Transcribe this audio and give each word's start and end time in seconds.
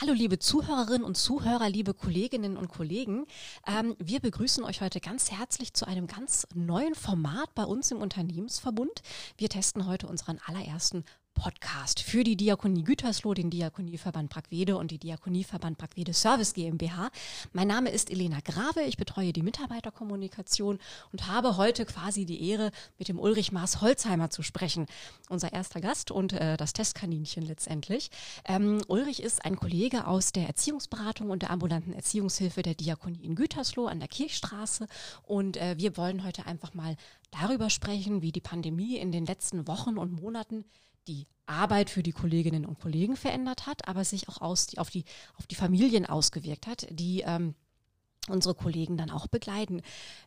Hallo 0.00 0.12
liebe 0.12 0.38
Zuhörerinnen 0.38 1.02
und 1.02 1.16
Zuhörer, 1.16 1.68
liebe 1.68 1.92
Kolleginnen 1.92 2.56
und 2.56 2.68
Kollegen. 2.68 3.26
Ähm, 3.66 3.96
wir 3.98 4.20
begrüßen 4.20 4.62
euch 4.62 4.80
heute 4.80 5.00
ganz 5.00 5.32
herzlich 5.32 5.74
zu 5.74 5.88
einem 5.88 6.06
ganz 6.06 6.46
neuen 6.54 6.94
Format 6.94 7.52
bei 7.56 7.64
uns 7.64 7.90
im 7.90 8.00
Unternehmensverbund. 8.00 9.02
Wir 9.38 9.48
testen 9.48 9.88
heute 9.88 10.06
unseren 10.06 10.38
allerersten 10.46 11.04
Podcast 11.38 12.00
für 12.00 12.24
die 12.24 12.36
Diakonie 12.36 12.82
Gütersloh, 12.82 13.32
den 13.32 13.48
Diakonieverband 13.48 14.28
Brackwede 14.28 14.76
und 14.76 14.90
die 14.90 14.98
Diakonieverband 14.98 15.78
Brackwede 15.78 16.12
Service 16.12 16.52
GmbH. 16.52 17.10
Mein 17.52 17.68
Name 17.68 17.90
ist 17.90 18.10
Elena 18.10 18.40
Grave, 18.40 18.82
ich 18.82 18.96
betreue 18.96 19.32
die 19.32 19.44
Mitarbeiterkommunikation 19.44 20.80
und 21.12 21.28
habe 21.28 21.56
heute 21.56 21.86
quasi 21.86 22.26
die 22.26 22.50
Ehre, 22.50 22.72
mit 22.98 23.06
dem 23.06 23.20
Ulrich 23.20 23.52
Maas 23.52 23.80
Holzheimer 23.80 24.30
zu 24.30 24.42
sprechen. 24.42 24.86
Unser 25.28 25.52
erster 25.52 25.80
Gast 25.80 26.10
und 26.10 26.32
äh, 26.32 26.56
das 26.56 26.72
Testkaninchen 26.72 27.44
letztendlich. 27.44 28.10
Ähm, 28.44 28.82
Ulrich 28.88 29.22
ist 29.22 29.44
ein 29.44 29.54
Kollege 29.54 30.08
aus 30.08 30.32
der 30.32 30.48
Erziehungsberatung 30.48 31.30
und 31.30 31.42
der 31.42 31.52
ambulanten 31.52 31.92
Erziehungshilfe 31.92 32.62
der 32.62 32.74
Diakonie 32.74 33.24
in 33.24 33.36
Gütersloh 33.36 33.86
an 33.86 34.00
der 34.00 34.08
Kirchstraße 34.08 34.88
und 35.22 35.56
äh, 35.56 35.76
wir 35.78 35.96
wollen 35.96 36.24
heute 36.24 36.46
einfach 36.46 36.74
mal 36.74 36.96
darüber 37.30 37.70
sprechen, 37.70 38.22
wie 38.22 38.32
die 38.32 38.40
Pandemie 38.40 38.96
in 38.96 39.12
den 39.12 39.24
letzten 39.24 39.68
Wochen 39.68 39.98
und 39.98 40.20
Monaten 40.20 40.64
die 41.06 41.26
Arbeit 41.46 41.90
für 41.90 42.02
die 42.02 42.12
Kolleginnen 42.12 42.66
und 42.66 42.78
Kollegen 42.78 43.16
verändert 43.16 43.66
hat, 43.66 43.88
aber 43.88 44.04
sich 44.04 44.28
auch 44.28 44.40
aus, 44.40 44.76
auf, 44.76 44.90
die, 44.90 45.04
auf 45.38 45.46
die 45.46 45.54
Familien 45.54 46.04
ausgewirkt 46.04 46.66
hat, 46.66 46.86
die 46.90 47.22
ähm, 47.26 47.54
unsere 48.28 48.54
Kollegen 48.54 48.96
dann 48.96 49.10
auch 49.10 49.26
begleiten. 49.26 49.82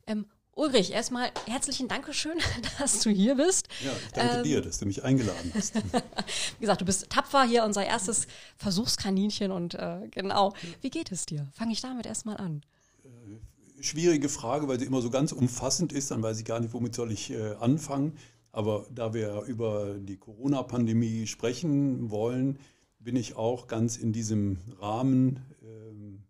Ähm, 0.08 0.26
Ulrich, 0.54 0.92
erstmal 0.92 1.32
herzlichen 1.48 1.88
Dankeschön, 1.88 2.38
dass 2.80 3.00
du 3.00 3.10
hier 3.10 3.36
bist. 3.36 3.68
Ja, 3.84 3.92
ich 3.92 4.12
danke 4.14 4.38
ähm, 4.38 4.44
dir, 4.44 4.62
dass 4.62 4.80
du 4.80 4.86
mich 4.86 5.04
eingeladen 5.04 5.52
hast. 5.56 5.76
Wie 6.60 6.62
gesagt, 6.62 6.82
du 6.82 6.86
bist 6.86 7.10
tapfer 7.10 7.44
hier, 7.44 7.64
unser 7.64 7.86
erstes 7.86 8.28
Versuchskaninchen 8.58 9.52
und 9.52 9.76
äh, 9.76 10.08
genau. 10.12 10.54
Wie 10.82 10.90
geht 10.90 11.12
es 11.12 11.26
dir? 11.26 11.48
Fange 11.54 11.72
ich 11.72 11.82
damit 11.82 12.06
erstmal 12.06 12.38
an. 12.38 12.64
Äh, 13.06 13.84
schwierige 13.84 14.28
Frage, 14.28 14.68
weil 14.68 14.78
sie 14.78 14.86
immer 14.86 15.02
so 15.02 15.10
ganz 15.10 15.32
umfassend 15.32 15.94
ist, 15.94 16.12
dann 16.12 16.22
weiß 16.22 16.40
ich 16.40 16.46
gar 16.46 16.60
nicht, 16.60 16.74
womit 16.74 16.96
soll 16.96 17.12
ich 17.12 17.32
äh, 17.32 17.54
anfangen. 17.60 18.18
Aber 18.52 18.86
da 18.94 19.14
wir 19.14 19.44
über 19.44 19.96
die 19.98 20.18
Corona-Pandemie 20.18 21.26
sprechen 21.28 22.12
wollen, 22.12 22.60
bin 23.00 23.16
ich 23.16 23.36
auch 23.36 23.68
ganz 23.68 23.98
in 23.98 24.14
diesem 24.14 24.58
Rahmen 24.80 25.40
ähm, 25.64 26.24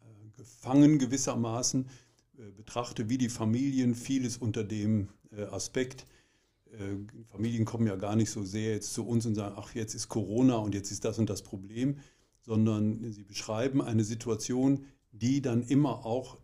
äh, 0.00 0.36
gefangen 0.36 0.98
gewissermaßen, 0.98 1.86
äh, 2.38 2.50
betrachte 2.56 3.08
wie 3.08 3.18
die 3.18 3.28
Familien 3.28 3.94
vieles 3.94 4.36
unter 4.36 4.64
dem 4.64 5.08
äh, 5.30 5.44
Aspekt. 5.44 6.06
Äh, 6.72 6.96
Familien 7.26 7.64
kommen 7.64 7.86
ja 7.86 7.96
gar 7.96 8.16
nicht 8.16 8.30
so 8.30 8.42
sehr 8.42 8.72
jetzt 8.72 8.92
zu 8.92 9.06
uns 9.06 9.24
und 9.24 9.36
sagen, 9.36 9.54
ach, 9.56 9.74
jetzt 9.74 9.94
ist 9.94 10.08
Corona 10.08 10.56
und 10.56 10.74
jetzt 10.74 10.90
ist 10.90 11.04
das 11.04 11.18
und 11.18 11.30
das 11.30 11.42
Problem, 11.42 11.98
sondern 12.42 13.12
sie 13.12 13.24
beschreiben 13.24 13.80
eine 13.80 14.04
Situation, 14.04 14.84
die 15.12 15.40
dann 15.40 15.62
immer 15.62 16.04
auch 16.04 16.38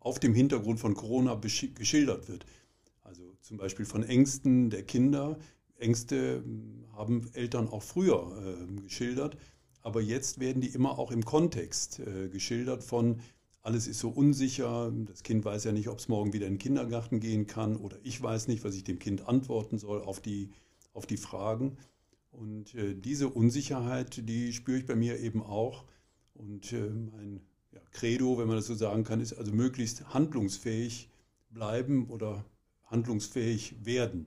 auf 0.00 0.18
dem 0.18 0.34
Hintergrund 0.34 0.80
von 0.80 0.94
Corona 0.94 1.34
geschildert 1.34 2.28
wird 2.28 2.46
zum 3.40 3.56
Beispiel 3.56 3.84
von 3.84 4.02
Ängsten 4.02 4.70
der 4.70 4.82
Kinder. 4.82 5.38
Ängste 5.78 6.42
hm, 6.44 6.84
haben 6.92 7.30
Eltern 7.32 7.68
auch 7.68 7.82
früher 7.82 8.36
äh, 8.38 8.82
geschildert, 8.82 9.36
aber 9.82 10.00
jetzt 10.00 10.40
werden 10.40 10.60
die 10.60 10.68
immer 10.68 10.98
auch 10.98 11.10
im 11.10 11.24
Kontext 11.24 12.00
äh, 12.00 12.28
geschildert 12.28 12.84
von, 12.84 13.20
alles 13.62 13.86
ist 13.86 13.98
so 13.98 14.08
unsicher, 14.08 14.92
das 15.06 15.22
Kind 15.22 15.44
weiß 15.44 15.64
ja 15.64 15.72
nicht, 15.72 15.88
ob 15.88 15.98
es 15.98 16.08
morgen 16.08 16.32
wieder 16.32 16.46
in 16.46 16.54
den 16.54 16.58
Kindergarten 16.58 17.20
gehen 17.20 17.46
kann 17.46 17.76
oder 17.76 17.98
ich 18.02 18.20
weiß 18.22 18.48
nicht, 18.48 18.64
was 18.64 18.74
ich 18.74 18.84
dem 18.84 18.98
Kind 18.98 19.28
antworten 19.28 19.78
soll 19.78 20.02
auf 20.02 20.20
die, 20.20 20.50
auf 20.94 21.06
die 21.06 21.18
Fragen. 21.18 21.76
Und 22.30 22.74
äh, 22.74 22.94
diese 22.94 23.28
Unsicherheit, 23.28 24.26
die 24.28 24.52
spüre 24.52 24.78
ich 24.78 24.86
bei 24.86 24.96
mir 24.96 25.18
eben 25.20 25.42
auch. 25.42 25.84
Und 26.34 26.72
äh, 26.72 26.88
mein 26.88 27.42
ja, 27.72 27.80
Credo, 27.92 28.38
wenn 28.38 28.46
man 28.46 28.56
das 28.56 28.66
so 28.66 28.74
sagen 28.74 29.04
kann, 29.04 29.20
ist 29.20 29.34
also 29.34 29.52
möglichst 29.52 30.14
handlungsfähig 30.14 31.10
bleiben 31.50 32.08
oder 32.08 32.44
handlungsfähig 32.90 33.84
werden. 33.84 34.26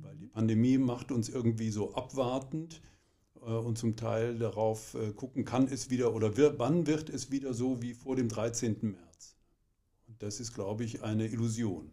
Weil 0.00 0.16
die 0.16 0.26
Pandemie 0.26 0.78
macht 0.78 1.12
uns 1.12 1.28
irgendwie 1.28 1.70
so 1.70 1.94
abwartend 1.94 2.80
äh, 3.42 3.50
und 3.50 3.76
zum 3.76 3.96
Teil 3.96 4.38
darauf 4.38 4.94
äh, 4.94 5.12
gucken, 5.12 5.44
kann 5.44 5.66
es 5.66 5.90
wieder 5.90 6.14
oder 6.14 6.36
wann 6.58 6.86
wird 6.86 7.10
es 7.10 7.30
wieder 7.30 7.52
so 7.52 7.82
wie 7.82 7.94
vor 7.94 8.16
dem 8.16 8.28
13. 8.28 8.78
März. 8.80 9.36
Und 10.08 10.22
das 10.22 10.40
ist, 10.40 10.54
glaube 10.54 10.84
ich, 10.84 11.02
eine 11.02 11.26
Illusion. 11.26 11.92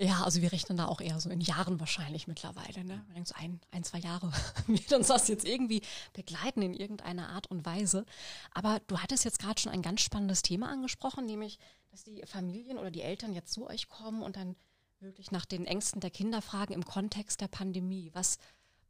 Ja, 0.00 0.22
also 0.22 0.40
wir 0.42 0.52
rechnen 0.52 0.78
da 0.78 0.86
auch 0.86 1.00
eher 1.00 1.18
so 1.18 1.28
in 1.28 1.40
Jahren 1.40 1.80
wahrscheinlich 1.80 2.28
mittlerweile. 2.28 2.84
Ne? 2.84 3.02
Man 3.06 3.14
denkt 3.14 3.28
so 3.28 3.34
ein, 3.36 3.60
ein, 3.72 3.82
zwei 3.82 3.98
Jahre 3.98 4.30
wird 4.68 4.92
uns 4.92 5.08
das 5.08 5.26
jetzt 5.26 5.44
irgendwie 5.44 5.82
begleiten 6.12 6.62
in 6.62 6.72
irgendeiner 6.72 7.30
Art 7.30 7.48
und 7.48 7.66
Weise. 7.66 8.06
Aber 8.52 8.80
du 8.86 8.98
hattest 8.98 9.24
jetzt 9.24 9.40
gerade 9.40 9.60
schon 9.60 9.72
ein 9.72 9.82
ganz 9.82 10.02
spannendes 10.02 10.42
Thema 10.42 10.68
angesprochen, 10.68 11.26
nämlich 11.26 11.58
dass 11.98 12.04
die 12.04 12.22
Familien 12.26 12.78
oder 12.78 12.92
die 12.92 13.02
Eltern 13.02 13.32
jetzt 13.32 13.52
zu 13.52 13.66
euch 13.66 13.88
kommen 13.88 14.22
und 14.22 14.36
dann 14.36 14.54
wirklich 15.00 15.32
nach 15.32 15.44
den 15.44 15.64
Ängsten 15.64 16.00
der 16.00 16.10
Kinder 16.10 16.40
fragen 16.42 16.72
im 16.72 16.84
Kontext 16.84 17.40
der 17.40 17.48
Pandemie. 17.48 18.10
Was, 18.14 18.38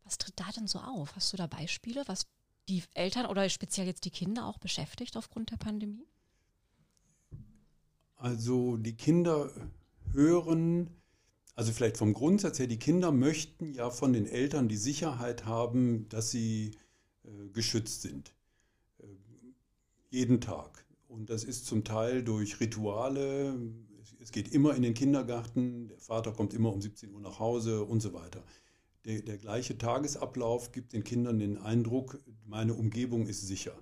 was 0.04 0.18
tritt 0.18 0.38
da 0.38 0.50
denn 0.54 0.66
so 0.66 0.78
auf? 0.78 1.16
Hast 1.16 1.32
du 1.32 1.38
da 1.38 1.46
Beispiele, 1.46 2.02
was 2.06 2.26
die 2.68 2.82
Eltern 2.92 3.24
oder 3.24 3.48
speziell 3.48 3.86
jetzt 3.86 4.04
die 4.04 4.10
Kinder 4.10 4.46
auch 4.46 4.58
beschäftigt 4.58 5.16
aufgrund 5.16 5.50
der 5.50 5.56
Pandemie? 5.56 6.06
Also 8.16 8.76
die 8.76 8.96
Kinder 8.96 9.50
hören, 10.12 10.90
also 11.54 11.72
vielleicht 11.72 11.96
vom 11.96 12.12
Grundsatz 12.12 12.58
her, 12.58 12.66
die 12.66 12.78
Kinder 12.78 13.10
möchten 13.10 13.72
ja 13.72 13.88
von 13.90 14.12
den 14.12 14.26
Eltern 14.26 14.68
die 14.68 14.76
Sicherheit 14.76 15.46
haben, 15.46 16.10
dass 16.10 16.30
sie 16.30 16.72
äh, 17.24 17.48
geschützt 17.54 18.02
sind. 18.02 18.34
Äh, 18.98 19.06
jeden 20.10 20.42
Tag. 20.42 20.84
Und 21.08 21.30
das 21.30 21.42
ist 21.42 21.66
zum 21.66 21.84
Teil 21.84 22.22
durch 22.22 22.60
Rituale. 22.60 23.58
Es 24.20 24.30
geht 24.30 24.52
immer 24.52 24.74
in 24.76 24.82
den 24.82 24.94
Kindergarten, 24.94 25.88
der 25.88 25.98
Vater 25.98 26.32
kommt 26.32 26.52
immer 26.54 26.72
um 26.72 26.80
17 26.80 27.12
Uhr 27.12 27.20
nach 27.20 27.38
Hause 27.38 27.84
und 27.84 28.00
so 28.00 28.12
weiter. 28.12 28.44
Der, 29.04 29.22
der 29.22 29.38
gleiche 29.38 29.78
Tagesablauf 29.78 30.70
gibt 30.70 30.92
den 30.92 31.04
Kindern 31.04 31.38
den 31.38 31.56
Eindruck, 31.56 32.18
meine 32.44 32.74
Umgebung 32.74 33.26
ist 33.26 33.46
sicher. 33.46 33.72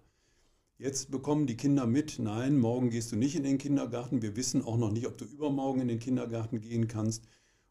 Jetzt 0.78 1.10
bekommen 1.10 1.46
die 1.46 1.56
Kinder 1.56 1.86
mit, 1.86 2.18
nein, 2.18 2.58
morgen 2.58 2.90
gehst 2.90 3.10
du 3.10 3.16
nicht 3.16 3.34
in 3.34 3.42
den 3.42 3.58
Kindergarten. 3.58 4.22
Wir 4.22 4.36
wissen 4.36 4.62
auch 4.62 4.76
noch 4.76 4.92
nicht, 4.92 5.06
ob 5.06 5.18
du 5.18 5.24
übermorgen 5.24 5.80
in 5.80 5.88
den 5.88 5.98
Kindergarten 5.98 6.60
gehen 6.60 6.86
kannst. 6.86 7.26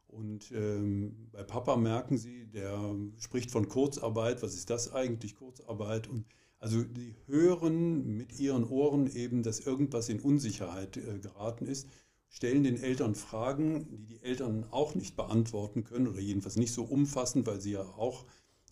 Und 0.07 0.51
ähm, 0.51 1.29
bei 1.31 1.43
Papa 1.43 1.77
merken 1.77 2.17
sie, 2.17 2.47
der 2.47 2.95
spricht 3.17 3.51
von 3.51 3.69
Kurzarbeit. 3.69 4.41
Was 4.41 4.55
ist 4.55 4.69
das 4.69 4.91
eigentlich, 4.91 5.35
Kurzarbeit? 5.35 6.07
Und 6.07 6.25
also 6.65 6.83
die 6.83 7.13
hören 7.27 8.17
mit 8.17 8.39
ihren 8.39 8.63
Ohren 8.63 9.05
eben, 9.15 9.43
dass 9.43 9.59
irgendwas 9.59 10.09
in 10.09 10.19
Unsicherheit 10.19 10.97
äh, 10.97 11.19
geraten 11.19 11.67
ist, 11.67 11.87
stellen 12.27 12.63
den 12.63 12.81
Eltern 12.81 13.13
Fragen, 13.13 13.87
die 13.87 14.07
die 14.07 14.23
Eltern 14.23 14.63
auch 14.71 14.95
nicht 14.95 15.15
beantworten 15.15 15.83
können 15.83 16.07
oder 16.07 16.19
jedenfalls 16.19 16.55
nicht 16.55 16.73
so 16.73 16.83
umfassend, 16.83 17.45
weil 17.45 17.61
sie 17.61 17.73
ja 17.73 17.83
auch 17.83 18.25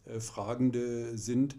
äh, 0.05 0.19
Fragende 0.19 1.19
sind. 1.19 1.55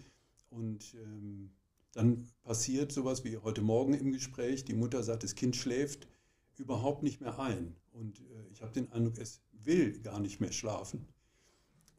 Und 0.51 0.97
ähm, 1.05 1.53
dann 1.93 2.27
passiert 2.43 2.91
sowas 2.91 3.23
wie 3.23 3.39
heute 3.39 3.63
Morgen 3.63 3.95
im 3.95 4.11
Gespräch. 4.11 4.65
Die 4.65 4.75
Mutter 4.75 5.05
sagt, 5.05 5.23
das 5.23 5.37
Kind 5.37 5.55
schläft 5.55 6.09
überhaupt 6.57 7.05
nicht 7.05 7.21
mehr 7.21 7.39
ein. 7.39 7.77
Und 7.93 8.19
äh, 8.19 8.49
ich 8.51 8.61
habe 8.61 8.73
den 8.73 8.91
Eindruck, 8.91 9.19
es 9.19 9.41
will 9.53 10.01
gar 10.01 10.19
nicht 10.19 10.41
mehr 10.41 10.51
schlafen. 10.51 11.07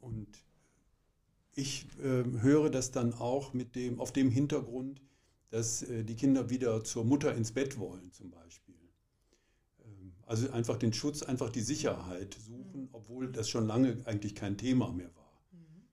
Und 0.01 0.43
ich 1.55 1.87
äh, 2.03 2.23
höre 2.41 2.69
das 2.69 2.91
dann 2.91 3.13
auch 3.13 3.53
mit 3.53 3.75
dem, 3.75 3.99
auf 3.99 4.11
dem 4.11 4.29
Hintergrund, 4.29 5.01
dass 5.49 5.83
äh, 5.83 6.03
die 6.03 6.15
Kinder 6.15 6.49
wieder 6.49 6.83
zur 6.83 7.05
Mutter 7.05 7.33
ins 7.33 7.53
Bett 7.53 7.79
wollen 7.79 8.11
zum 8.11 8.29
Beispiel. 8.29 8.75
Ähm, 9.85 10.13
also 10.25 10.51
einfach 10.51 10.77
den 10.77 10.91
Schutz, 10.91 11.23
einfach 11.23 11.49
die 11.49 11.61
Sicherheit 11.61 12.35
suchen, 12.45 12.81
mhm. 12.81 12.89
obwohl 12.91 13.31
das 13.31 13.49
schon 13.49 13.65
lange 13.65 13.97
eigentlich 14.05 14.35
kein 14.35 14.57
Thema 14.57 14.91
mehr 14.91 15.15
war. 15.15 15.41
Mhm. 15.53 15.87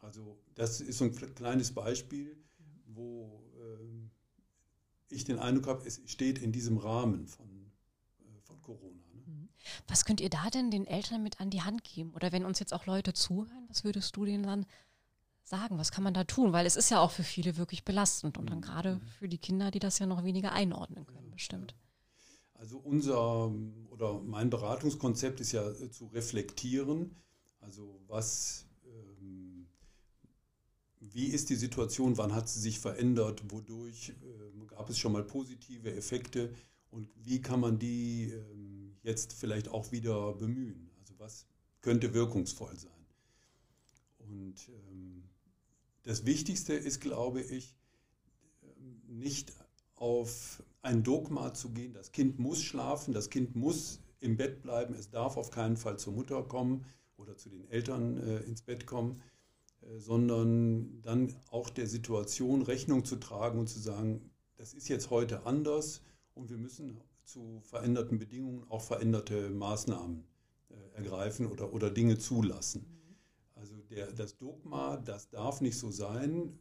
Also 0.00 0.38
das 0.54 0.80
ist 0.80 0.98
so 0.98 1.06
ein 1.06 1.12
kleines 1.34 1.72
Beispiel, 1.72 2.36
wo 2.86 3.42
äh, 3.58 5.14
ich 5.14 5.24
den 5.24 5.40
Eindruck 5.40 5.66
habe, 5.66 5.86
es 5.86 6.00
steht 6.06 6.38
in 6.38 6.52
diesem 6.52 6.78
Rahmen 6.78 7.26
von. 7.26 7.55
Was 9.88 10.04
könnt 10.04 10.20
ihr 10.20 10.30
da 10.30 10.50
denn 10.50 10.70
den 10.70 10.86
Eltern 10.86 11.22
mit 11.22 11.40
an 11.40 11.50
die 11.50 11.62
Hand 11.62 11.84
geben? 11.84 12.12
Oder 12.14 12.32
wenn 12.32 12.44
uns 12.44 12.58
jetzt 12.58 12.72
auch 12.72 12.86
Leute 12.86 13.12
zuhören, 13.12 13.66
was 13.68 13.84
würdest 13.84 14.16
du 14.16 14.24
denen 14.24 14.44
dann 14.44 14.66
sagen? 15.44 15.78
Was 15.78 15.92
kann 15.92 16.04
man 16.04 16.14
da 16.14 16.24
tun? 16.24 16.52
Weil 16.52 16.66
es 16.66 16.76
ist 16.76 16.90
ja 16.90 17.00
auch 17.00 17.10
für 17.10 17.22
viele 17.22 17.56
wirklich 17.56 17.84
belastend 17.84 18.38
und 18.38 18.50
dann 18.50 18.60
gerade 18.60 18.96
mhm. 18.96 19.08
für 19.18 19.28
die 19.28 19.38
Kinder, 19.38 19.70
die 19.70 19.78
das 19.78 19.98
ja 19.98 20.06
noch 20.06 20.24
weniger 20.24 20.52
einordnen 20.52 21.06
können, 21.06 21.30
bestimmt. 21.30 21.74
Also 22.54 22.78
unser 22.78 23.52
oder 23.90 24.20
mein 24.20 24.50
Beratungskonzept 24.50 25.40
ist 25.40 25.52
ja 25.52 25.74
zu 25.90 26.06
reflektieren. 26.06 27.14
Also 27.60 28.00
was, 28.06 28.66
ähm, 28.86 29.66
wie 31.00 31.26
ist 31.26 31.50
die 31.50 31.56
Situation, 31.56 32.16
wann 32.16 32.34
hat 32.34 32.48
sie 32.48 32.60
sich 32.60 32.78
verändert, 32.78 33.42
wodurch 33.50 34.10
äh, 34.10 34.66
gab 34.66 34.88
es 34.90 34.98
schon 34.98 35.12
mal 35.12 35.24
positive 35.24 35.94
Effekte 35.94 36.54
und 36.90 37.08
wie 37.16 37.40
kann 37.40 37.60
man 37.60 37.78
die 37.78 38.32
ähm, 38.32 38.75
jetzt 39.06 39.32
vielleicht 39.32 39.68
auch 39.68 39.92
wieder 39.92 40.34
bemühen. 40.34 40.90
Also 40.98 41.14
was 41.18 41.46
könnte 41.80 42.12
wirkungsvoll 42.12 42.76
sein? 42.76 42.92
Und 44.18 44.68
ähm, 44.68 45.22
das 46.02 46.26
Wichtigste 46.26 46.74
ist, 46.74 47.00
glaube 47.00 47.40
ich, 47.40 47.76
nicht 49.06 49.52
auf 49.94 50.62
ein 50.82 51.02
Dogma 51.02 51.54
zu 51.54 51.70
gehen, 51.70 51.94
das 51.94 52.12
Kind 52.12 52.38
muss 52.38 52.62
schlafen, 52.62 53.14
das 53.14 53.30
Kind 53.30 53.54
muss 53.56 54.00
im 54.20 54.36
Bett 54.36 54.62
bleiben, 54.62 54.94
es 54.94 55.10
darf 55.10 55.36
auf 55.36 55.50
keinen 55.50 55.76
Fall 55.76 55.98
zur 55.98 56.12
Mutter 56.12 56.42
kommen 56.42 56.84
oder 57.16 57.36
zu 57.36 57.48
den 57.48 57.68
Eltern 57.70 58.18
äh, 58.18 58.38
ins 58.40 58.62
Bett 58.62 58.86
kommen, 58.86 59.22
äh, 59.82 59.98
sondern 59.98 61.00
dann 61.02 61.34
auch 61.50 61.70
der 61.70 61.86
Situation 61.86 62.62
Rechnung 62.62 63.04
zu 63.04 63.16
tragen 63.16 63.58
und 63.58 63.68
zu 63.68 63.78
sagen, 63.78 64.30
das 64.56 64.74
ist 64.74 64.88
jetzt 64.88 65.10
heute 65.10 65.46
anders 65.46 66.02
und 66.34 66.50
wir 66.50 66.58
müssen 66.58 67.00
zu 67.26 67.60
veränderten 67.62 68.18
Bedingungen 68.18 68.64
auch 68.70 68.82
veränderte 68.82 69.50
Maßnahmen 69.50 70.24
äh, 70.70 70.96
ergreifen 70.96 71.46
oder, 71.46 71.72
oder 71.72 71.90
Dinge 71.90 72.18
zulassen. 72.18 72.86
Mhm. 72.88 73.16
Also 73.54 73.76
der, 73.90 74.12
das 74.12 74.36
Dogma, 74.36 74.96
das 74.96 75.28
darf 75.28 75.60
nicht 75.60 75.78
so 75.78 75.90
sein, 75.90 76.58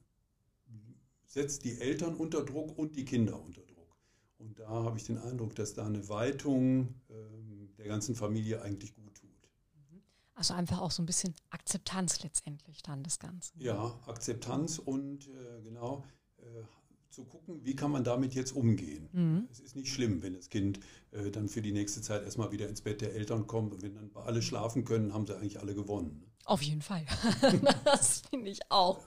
setzt 1.35 1.65
die 1.65 1.79
Eltern 1.79 2.15
unter 2.15 2.43
Druck 2.43 2.77
und 2.77 2.95
die 2.95 3.03
Kinder 3.03 3.39
unter 3.41 3.61
Druck. 3.61 3.97
Und 4.37 4.57
da 4.57 4.69
habe 4.69 4.97
ich 4.97 5.03
den 5.03 5.17
Eindruck, 5.17 5.53
dass 5.55 5.73
da 5.73 5.85
eine 5.85 6.07
Weitung 6.07 6.95
ähm, 7.09 7.73
der 7.77 7.87
ganzen 7.87 8.15
Familie 8.15 8.61
eigentlich 8.61 8.95
gut 8.95 9.15
tut. 9.15 9.49
Mhm. 9.91 10.01
Also 10.33 10.53
einfach 10.53 10.79
auch 10.79 10.91
so 10.91 11.03
ein 11.03 11.05
bisschen 11.05 11.33
Akzeptanz 11.49 12.23
letztendlich 12.23 12.81
dann 12.83 13.03
das 13.03 13.19
Ganze. 13.19 13.51
Ja, 13.57 13.99
Akzeptanz 14.05 14.79
und 14.79 15.27
äh, 15.27 15.61
genau 15.61 16.05
äh, 16.37 16.63
zu 17.15 17.23
gucken, 17.23 17.63
wie 17.63 17.75
kann 17.75 17.91
man 17.91 18.03
damit 18.03 18.35
jetzt 18.35 18.55
umgehen. 18.55 19.09
Mhm. 19.13 19.47
Es 19.51 19.59
ist 19.59 19.75
nicht 19.75 19.91
schlimm, 19.91 20.21
wenn 20.21 20.33
das 20.33 20.49
Kind 20.49 20.79
äh, 21.11 21.31
dann 21.31 21.47
für 21.47 21.61
die 21.61 21.71
nächste 21.71 22.01
Zeit 22.01 22.23
erstmal 22.23 22.51
wieder 22.51 22.67
ins 22.67 22.81
Bett 22.81 23.01
der 23.01 23.13
Eltern 23.13 23.47
kommt 23.47 23.73
und 23.73 23.81
wenn 23.81 23.95
dann 23.95 24.11
alle 24.13 24.41
schlafen 24.41 24.83
können, 24.83 25.13
haben 25.13 25.25
sie 25.25 25.35
eigentlich 25.35 25.59
alle 25.59 25.73
gewonnen. 25.73 26.23
Auf 26.43 26.61
jeden 26.61 26.81
Fall. 26.81 27.05
das 27.85 28.21
finde 28.29 28.51
ich 28.51 28.59
auch. 28.69 28.99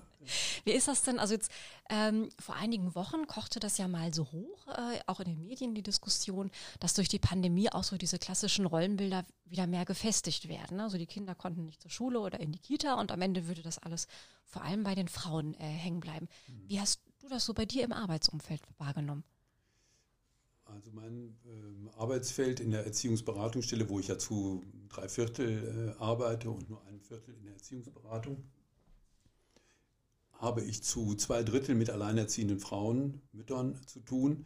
Wie 0.65 0.73
ist 0.73 0.89
das 0.89 1.03
denn? 1.03 1.19
Also 1.19 1.35
jetzt 1.35 1.51
ähm, 1.89 2.29
vor 2.39 2.57
einigen 2.57 2.95
Wochen 2.95 3.27
kochte 3.27 3.61
das 3.61 3.79
ja 3.79 3.89
mal 3.89 4.13
so 4.13 4.31
hoch, 4.33 4.67
äh, 4.67 4.99
auch 5.07 5.21
in 5.21 5.27
den 5.29 5.41
Medien 5.41 5.75
die 5.75 5.83
Diskussion, 5.83 6.51
dass 6.81 6.95
durch 6.95 7.09
die 7.09 7.19
Pandemie 7.19 7.71
auch 7.71 7.85
so 7.85 7.97
diese 7.97 8.19
klassischen 8.19 8.67
Rollenbilder 8.67 9.25
wieder 9.45 9.67
mehr 9.67 9.85
gefestigt 9.85 10.49
werden. 10.49 10.81
Also 10.81 10.99
die 10.99 11.07
Kinder 11.07 11.35
konnten 11.35 11.65
nicht 11.65 11.81
zur 11.81 11.91
Schule 11.91 12.21
oder 12.21 12.41
in 12.41 12.53
die 12.53 12.59
Kita 12.59 12.95
und 12.95 13.13
am 13.13 13.23
Ende 13.23 13.47
würde 13.47 13.63
das 13.63 13.79
alles 13.79 14.09
vor 14.45 14.63
allem 14.63 14.83
bei 14.83 14.95
den 14.95 15.09
Frauen 15.09 15.55
äh, 15.55 15.65
hängen 15.65 16.01
bleiben. 16.01 16.29
Mhm. 16.49 16.69
Wie 16.69 16.81
hast 16.81 17.01
das 17.29 17.45
so 17.45 17.55
bei 17.55 17.65
dir 17.65 17.85
im 17.85 17.93
Arbeitsumfeld 17.93 18.63
wahrgenommen? 18.79 19.25
Also 20.65 20.91
mein 20.93 21.37
äh, 21.47 21.99
Arbeitsfeld 21.99 22.61
in 22.61 22.71
der 22.71 22.85
Erziehungsberatungsstelle, 22.85 23.89
wo 23.89 23.99
ich 23.99 24.09
ja 24.09 24.19
zu 24.19 24.65
drei 24.89 25.09
Viertel 25.09 25.95
äh, 25.99 26.03
arbeite 26.03 26.51
und 26.51 26.69
nur 26.69 26.85
ein 26.87 27.01
Viertel 27.01 27.35
in 27.35 27.45
der 27.45 27.55
Erziehungsberatung, 27.55 28.45
habe 30.33 30.63
ich 30.63 30.83
zu 30.83 31.15
zwei 31.15 31.43
Drittel 31.43 31.75
mit 31.75 31.91
alleinerziehenden 31.91 32.61
Frauen, 32.61 33.23
Müttern 33.33 33.81
zu 33.87 34.01
tun. 34.01 34.45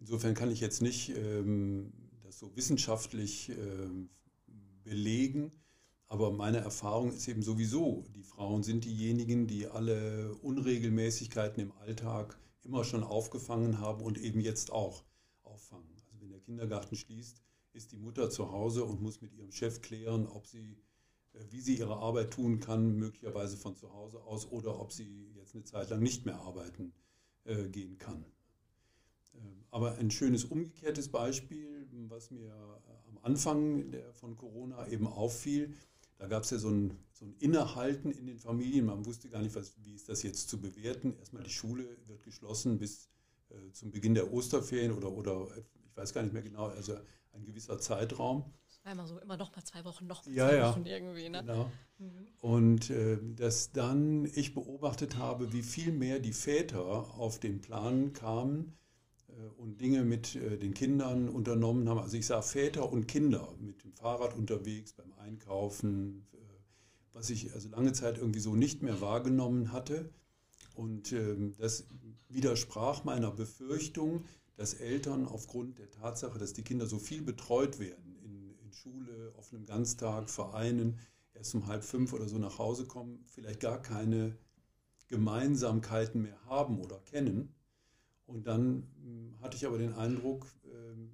Insofern 0.00 0.34
kann 0.34 0.50
ich 0.50 0.60
jetzt 0.60 0.82
nicht 0.82 1.10
ähm, 1.16 1.92
das 2.22 2.38
so 2.38 2.54
wissenschaftlich 2.56 3.48
ähm, 3.50 4.10
belegen, 4.84 5.50
aber 6.14 6.30
meine 6.30 6.58
Erfahrung 6.58 7.12
ist 7.12 7.26
eben 7.26 7.42
sowieso, 7.42 8.04
die 8.14 8.22
Frauen 8.22 8.62
sind 8.62 8.84
diejenigen, 8.84 9.48
die 9.48 9.66
alle 9.66 10.32
Unregelmäßigkeiten 10.42 11.60
im 11.60 11.72
Alltag 11.72 12.38
immer 12.62 12.84
schon 12.84 13.02
aufgefangen 13.02 13.80
haben 13.80 14.00
und 14.00 14.16
eben 14.18 14.38
jetzt 14.38 14.70
auch 14.70 15.02
auffangen. 15.42 15.90
Also 16.06 16.20
wenn 16.20 16.30
der 16.30 16.38
Kindergarten 16.38 16.94
schließt, 16.94 17.42
ist 17.72 17.90
die 17.90 17.98
Mutter 17.98 18.30
zu 18.30 18.52
Hause 18.52 18.84
und 18.84 19.02
muss 19.02 19.22
mit 19.22 19.32
ihrem 19.32 19.50
Chef 19.50 19.80
klären, 19.80 20.28
ob 20.28 20.46
sie 20.46 20.76
äh, 21.32 21.40
wie 21.50 21.60
sie 21.60 21.78
ihre 21.78 21.96
Arbeit 21.96 22.30
tun 22.30 22.60
kann, 22.60 22.94
möglicherweise 22.94 23.56
von 23.56 23.74
zu 23.74 23.92
Hause 23.92 24.20
aus 24.20 24.46
oder 24.52 24.78
ob 24.78 24.92
sie 24.92 25.32
jetzt 25.34 25.56
eine 25.56 25.64
Zeit 25.64 25.90
lang 25.90 26.00
nicht 26.00 26.26
mehr 26.26 26.38
arbeiten 26.38 26.92
äh, 27.42 27.66
gehen 27.66 27.98
kann. 27.98 28.24
Äh, 29.34 29.38
aber 29.72 29.96
ein 29.96 30.12
schönes 30.12 30.44
umgekehrtes 30.44 31.08
Beispiel, 31.08 31.88
was 32.08 32.30
mir 32.30 32.50
äh, 32.50 33.08
am 33.08 33.18
Anfang 33.22 33.90
der, 33.90 34.14
von 34.14 34.36
Corona 34.36 34.86
eben 34.86 35.08
auffiel, 35.08 35.74
da 36.18 36.26
gab 36.26 36.44
es 36.44 36.50
ja 36.50 36.58
so 36.58 36.68
ein, 36.68 36.96
so 37.12 37.24
ein 37.24 37.34
Innehalten 37.38 38.10
in 38.10 38.26
den 38.26 38.38
Familien. 38.38 38.86
Man 38.86 39.04
wusste 39.04 39.28
gar 39.28 39.42
nicht, 39.42 39.54
was, 39.54 39.74
wie 39.84 39.94
ist 39.94 40.08
das 40.08 40.22
jetzt 40.22 40.48
zu 40.48 40.60
bewerten. 40.60 41.16
Erstmal 41.18 41.42
die 41.42 41.50
Schule 41.50 41.84
wird 42.06 42.22
geschlossen 42.22 42.78
bis 42.78 43.08
äh, 43.50 43.72
zum 43.72 43.90
Beginn 43.90 44.14
der 44.14 44.32
Osterferien 44.32 44.92
oder, 44.92 45.10
oder 45.10 45.48
ich 45.56 45.96
weiß 45.96 46.12
gar 46.12 46.22
nicht 46.22 46.32
mehr 46.32 46.42
genau, 46.42 46.66
also 46.66 46.96
ein 47.32 47.44
gewisser 47.44 47.78
Zeitraum. 47.78 48.44
Einmal 48.84 49.06
so, 49.06 49.18
immer 49.18 49.38
noch 49.38 49.54
mal 49.56 49.64
zwei 49.64 49.82
Wochen, 49.84 50.06
noch 50.06 50.26
mal 50.26 50.34
ja, 50.34 50.48
zwei 50.48 50.56
ja, 50.56 50.70
Wochen 50.70 50.86
irgendwie. 50.86 51.28
Ne? 51.30 51.40
Genau. 51.40 51.70
Mhm. 51.98 52.28
Und 52.40 52.90
äh, 52.90 53.18
dass 53.34 53.72
dann 53.72 54.26
ich 54.26 54.54
beobachtet 54.54 55.16
habe, 55.16 55.52
wie 55.52 55.62
viel 55.62 55.90
mehr 55.90 56.20
die 56.20 56.34
Väter 56.34 56.84
auf 56.84 57.40
den 57.40 57.60
Plan 57.62 58.12
kamen 58.12 58.74
äh, 58.74 58.83
und 59.58 59.80
Dinge 59.80 60.04
mit 60.04 60.36
äh, 60.36 60.58
den 60.58 60.74
Kindern 60.74 61.28
unternommen 61.28 61.88
haben. 61.88 61.98
Also 61.98 62.16
ich 62.16 62.26
sah 62.26 62.42
Väter 62.42 62.90
und 62.90 63.06
Kinder 63.06 63.54
mit 63.60 63.84
dem 63.84 63.92
Fahrrad 63.92 64.34
unterwegs 64.34 64.92
beim 64.92 65.12
Einkaufen, 65.14 66.26
äh, 66.32 66.36
was 67.12 67.30
ich 67.30 67.52
also 67.54 67.68
lange 67.68 67.92
Zeit 67.92 68.18
irgendwie 68.18 68.40
so 68.40 68.54
nicht 68.54 68.82
mehr 68.82 69.00
wahrgenommen 69.00 69.72
hatte. 69.72 70.10
Und 70.74 71.12
ähm, 71.12 71.54
das 71.58 71.86
widersprach 72.28 73.04
meiner 73.04 73.30
Befürchtung, 73.30 74.24
dass 74.56 74.74
Eltern 74.74 75.26
aufgrund 75.26 75.78
der 75.78 75.90
Tatsache, 75.90 76.38
dass 76.38 76.52
die 76.52 76.62
Kinder 76.62 76.86
so 76.86 76.98
viel 76.98 77.22
betreut 77.22 77.78
werden, 77.78 78.14
Schule, 78.74 79.32
auf 79.38 79.52
einem 79.52 79.64
Ganztag, 79.64 80.28
Vereinen, 80.28 80.98
erst 81.32 81.54
um 81.54 81.66
halb 81.66 81.84
fünf 81.84 82.12
oder 82.12 82.28
so 82.28 82.38
nach 82.38 82.58
Hause 82.58 82.86
kommen, 82.86 83.24
vielleicht 83.26 83.60
gar 83.60 83.80
keine 83.80 84.36
Gemeinsamkeiten 85.08 86.22
mehr 86.22 86.38
haben 86.46 86.78
oder 86.80 86.98
kennen. 87.00 87.54
Und 88.26 88.46
dann 88.46 88.86
hm, 89.02 89.34
hatte 89.42 89.56
ich 89.56 89.66
aber 89.66 89.78
den 89.78 89.94
Eindruck, 89.94 90.46
ähm, 90.64 91.10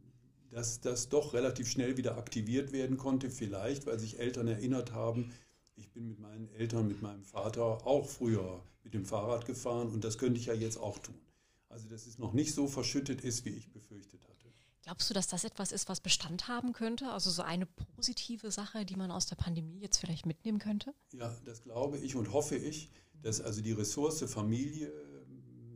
dass 0.50 0.80
das 0.80 1.08
doch 1.08 1.32
relativ 1.34 1.68
schnell 1.68 1.96
wieder 1.96 2.16
aktiviert 2.18 2.72
werden 2.72 2.96
konnte, 2.96 3.30
vielleicht 3.30 3.86
weil 3.86 3.98
sich 3.98 4.18
Eltern 4.18 4.48
erinnert 4.48 4.92
haben, 4.92 5.32
ich 5.76 5.90
bin 5.92 6.08
mit 6.08 6.18
meinen 6.18 6.48
Eltern, 6.50 6.88
mit 6.88 7.00
meinem 7.00 7.24
Vater 7.24 7.86
auch 7.86 8.06
früher 8.06 8.62
mit 8.82 8.94
dem 8.94 9.06
Fahrrad 9.06 9.46
gefahren 9.46 9.88
und 9.88 10.04
das 10.04 10.18
könnte 10.18 10.38
ich 10.38 10.46
ja 10.46 10.54
jetzt 10.54 10.78
auch 10.78 10.98
tun. 10.98 11.18
Also 11.68 11.88
dass 11.88 12.06
es 12.06 12.18
noch 12.18 12.32
nicht 12.32 12.54
so 12.54 12.66
verschüttet 12.66 13.22
ist, 13.22 13.44
wie 13.44 13.50
ich 13.50 13.70
befürchtet 13.70 14.22
hatte. 14.24 14.52
Glaubst 14.82 15.08
du, 15.08 15.14
dass 15.14 15.28
das 15.28 15.44
etwas 15.44 15.72
ist, 15.72 15.88
was 15.88 16.00
Bestand 16.00 16.48
haben 16.48 16.72
könnte? 16.72 17.10
Also 17.12 17.30
so 17.30 17.42
eine 17.42 17.66
positive 17.66 18.50
Sache, 18.50 18.84
die 18.84 18.96
man 18.96 19.10
aus 19.10 19.26
der 19.26 19.36
Pandemie 19.36 19.78
jetzt 19.78 19.98
vielleicht 19.98 20.26
mitnehmen 20.26 20.58
könnte? 20.58 20.94
Ja, 21.12 21.34
das 21.44 21.62
glaube 21.62 21.98
ich 21.98 22.16
und 22.16 22.32
hoffe 22.32 22.56
ich, 22.56 22.90
dass 23.22 23.40
also 23.40 23.60
die 23.60 23.72
Ressource 23.72 24.24
Familie 24.24 24.90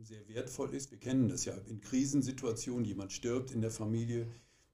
sehr 0.05 0.27
wertvoll 0.27 0.73
ist. 0.73 0.91
Wir 0.91 0.99
kennen 0.99 1.29
das 1.29 1.45
ja 1.45 1.53
in 1.53 1.81
Krisensituationen, 1.81 2.85
jemand 2.85 3.11
stirbt 3.11 3.51
in 3.51 3.61
der 3.61 3.71
Familie, 3.71 4.27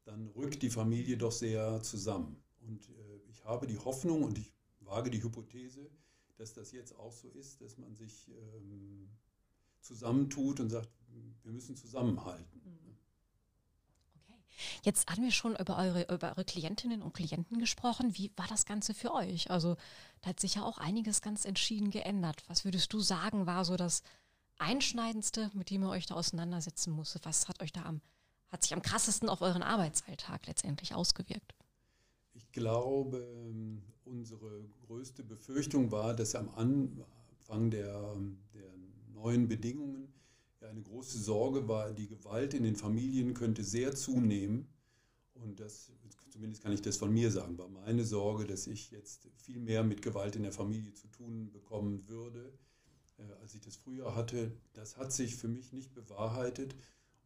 dann 0.03 0.27
rückt 0.27 0.61
die 0.61 0.69
Familie 0.69 1.17
doch 1.17 1.31
sehr 1.31 1.81
zusammen. 1.83 2.41
Und 2.61 2.89
äh, 2.89 3.29
ich 3.29 3.43
habe 3.45 3.67
die 3.67 3.79
Hoffnung 3.79 4.23
und 4.23 4.38
ich 4.38 4.51
wage 4.81 5.09
die 5.09 5.23
Hypothese, 5.23 5.89
dass 6.38 6.53
das 6.53 6.71
jetzt 6.71 6.97
auch 6.97 7.11
so 7.13 7.29
ist, 7.29 7.61
dass 7.61 7.77
man 7.77 7.95
sich 7.95 8.29
ähm, 8.29 9.09
zusammentut 9.79 10.59
und 10.59 10.69
sagt, 10.69 10.89
wir 11.43 11.51
müssen 11.51 11.75
zusammenhalten. 11.75 12.61
Mhm. 12.63 12.97
Jetzt 14.83 15.09
haben 15.09 15.23
wir 15.23 15.31
schon 15.31 15.55
über 15.55 15.77
eure, 15.77 16.03
über 16.13 16.29
eure 16.29 16.45
Klientinnen 16.45 17.01
und 17.01 17.13
Klienten 17.13 17.59
gesprochen. 17.59 18.17
Wie 18.17 18.31
war 18.35 18.47
das 18.47 18.65
Ganze 18.65 18.93
für 18.93 19.13
euch? 19.13 19.50
Also 19.50 19.75
da 20.21 20.29
hat 20.29 20.39
sich 20.39 20.55
ja 20.55 20.63
auch 20.63 20.77
einiges 20.77 21.21
ganz 21.21 21.45
entschieden 21.45 21.89
geändert. 21.89 22.43
Was 22.47 22.65
würdest 22.65 22.93
du 22.93 23.00
sagen, 23.00 23.45
war 23.45 23.65
so 23.65 23.75
das 23.75 24.03
Einschneidendste, 24.62 25.51
mit 25.53 25.70
dem 25.70 25.84
ihr 25.84 25.89
euch 25.89 26.06
da 26.06 26.15
auseinandersetzen 26.15 26.91
musstet? 26.91 27.25
Was 27.25 27.48
hat 27.48 27.62
euch 27.62 27.74
da 27.74 27.84
am, 27.84 28.01
hat 28.50 28.63
sich 28.63 28.74
am 28.74 28.82
krassesten 28.82 29.27
auf 29.27 29.41
euren 29.41 29.63
Arbeitsalltag 29.63 30.46
letztendlich 30.48 30.94
ausgewirkt? 30.94 31.56
Ich 32.34 32.51
glaube, 32.51 33.25
unsere 34.06 34.63
größte 34.88 35.24
Befürchtung 35.24 35.91
war, 35.91 36.15
dass 36.15 36.36
am 36.36 36.50
Anfang 36.50 37.72
der, 37.72 38.15
der 38.53 38.72
neuen 39.13 39.48
Bedingungen 39.48 40.13
ja, 40.62 40.70
eine 40.70 40.82
große 40.82 41.18
Sorge 41.18 41.68
war, 41.68 41.91
die 41.91 42.08
Gewalt 42.08 42.53
in 42.53 42.63
den 42.63 42.75
Familien 42.75 43.34
könnte 43.34 43.63
sehr 43.63 43.96
zunehmen. 43.96 44.68
Und 45.34 45.60
das, 45.60 45.91
zumindest 46.30 46.62
kann 46.62 46.72
ich 46.72 46.82
das 46.82 46.98
von 46.98 47.12
mir 47.12 47.32
sagen, 47.32 47.58
war 47.58 47.68
meine 47.68 48.06
Sorge, 48.06 48.46
dass 48.46 48.68
ich 48.68 48.91
jetzt 48.91 49.27
viel 49.38 49.60
mehr 49.60 49.84
mit 49.84 50.01
Gewalt 50.01 50.36
in 50.36 50.44
der 50.44 50.51
Familie 50.51 50.94
zu 50.94 51.08
tun 51.08 51.51
bekommen 51.51 52.08
würde, 52.08 52.53
als 53.42 53.56
ich 53.56 53.62
das 53.62 53.75
früher 53.75 54.16
hatte. 54.16 54.51
Das 54.74 54.98
hat 54.98 55.12
sich 55.12 55.36
für 55.36 55.48
mich 55.48 55.72
nicht 55.74 55.94
bewahrheitet. 55.94 56.75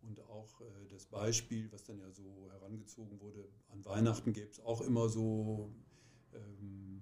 Und 0.02 0.20
auch 0.22 0.62
äh, 0.62 0.66
das 0.90 1.06
Beispiel, 1.06 1.72
was 1.72 1.84
dann 1.84 2.00
ja 2.00 2.12
so 2.12 2.50
herangezogen 2.52 3.20
wurde, 3.20 3.48
an 3.70 3.84
Weihnachten 3.86 4.34
gäbe 4.34 4.50
es 4.52 4.60
auch 4.60 4.82
immer 4.82 5.10
so 5.10 5.74
ähm, 6.34 7.02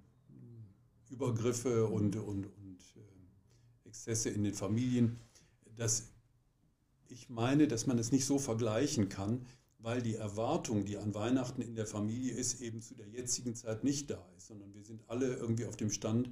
Übergriffe 1.10 1.86
und, 1.88 2.16
und, 2.16 2.46
und 2.46 2.80
äh, 2.96 3.88
Exzesse 3.88 4.30
in 4.30 4.44
den 4.44 4.54
Familien. 4.54 5.20
Das 5.76 6.14
ich 7.14 7.30
meine, 7.30 7.68
dass 7.68 7.86
man 7.86 8.00
es 8.00 8.12
nicht 8.12 8.26
so 8.26 8.40
vergleichen 8.40 9.08
kann, 9.08 9.46
weil 9.80 10.02
die 10.02 10.16
Erwartung, 10.16 10.86
die 10.86 10.98
an 10.98 11.14
Weihnachten 11.14 11.62
in 11.62 11.76
der 11.76 11.86
Familie 11.86 12.34
ist, 12.34 12.62
eben 12.62 12.82
zu 12.82 12.96
der 12.96 13.08
jetzigen 13.08 13.56
Zeit 13.56 13.84
nicht 13.84 14.10
da 14.10 14.26
ist, 14.38 14.48
sondern 14.48 14.74
wir 14.74 14.84
sind 14.84 15.04
alle 15.08 15.36
irgendwie 15.36 15.66
auf 15.66 15.76
dem 15.76 15.92
Stand 15.92 16.30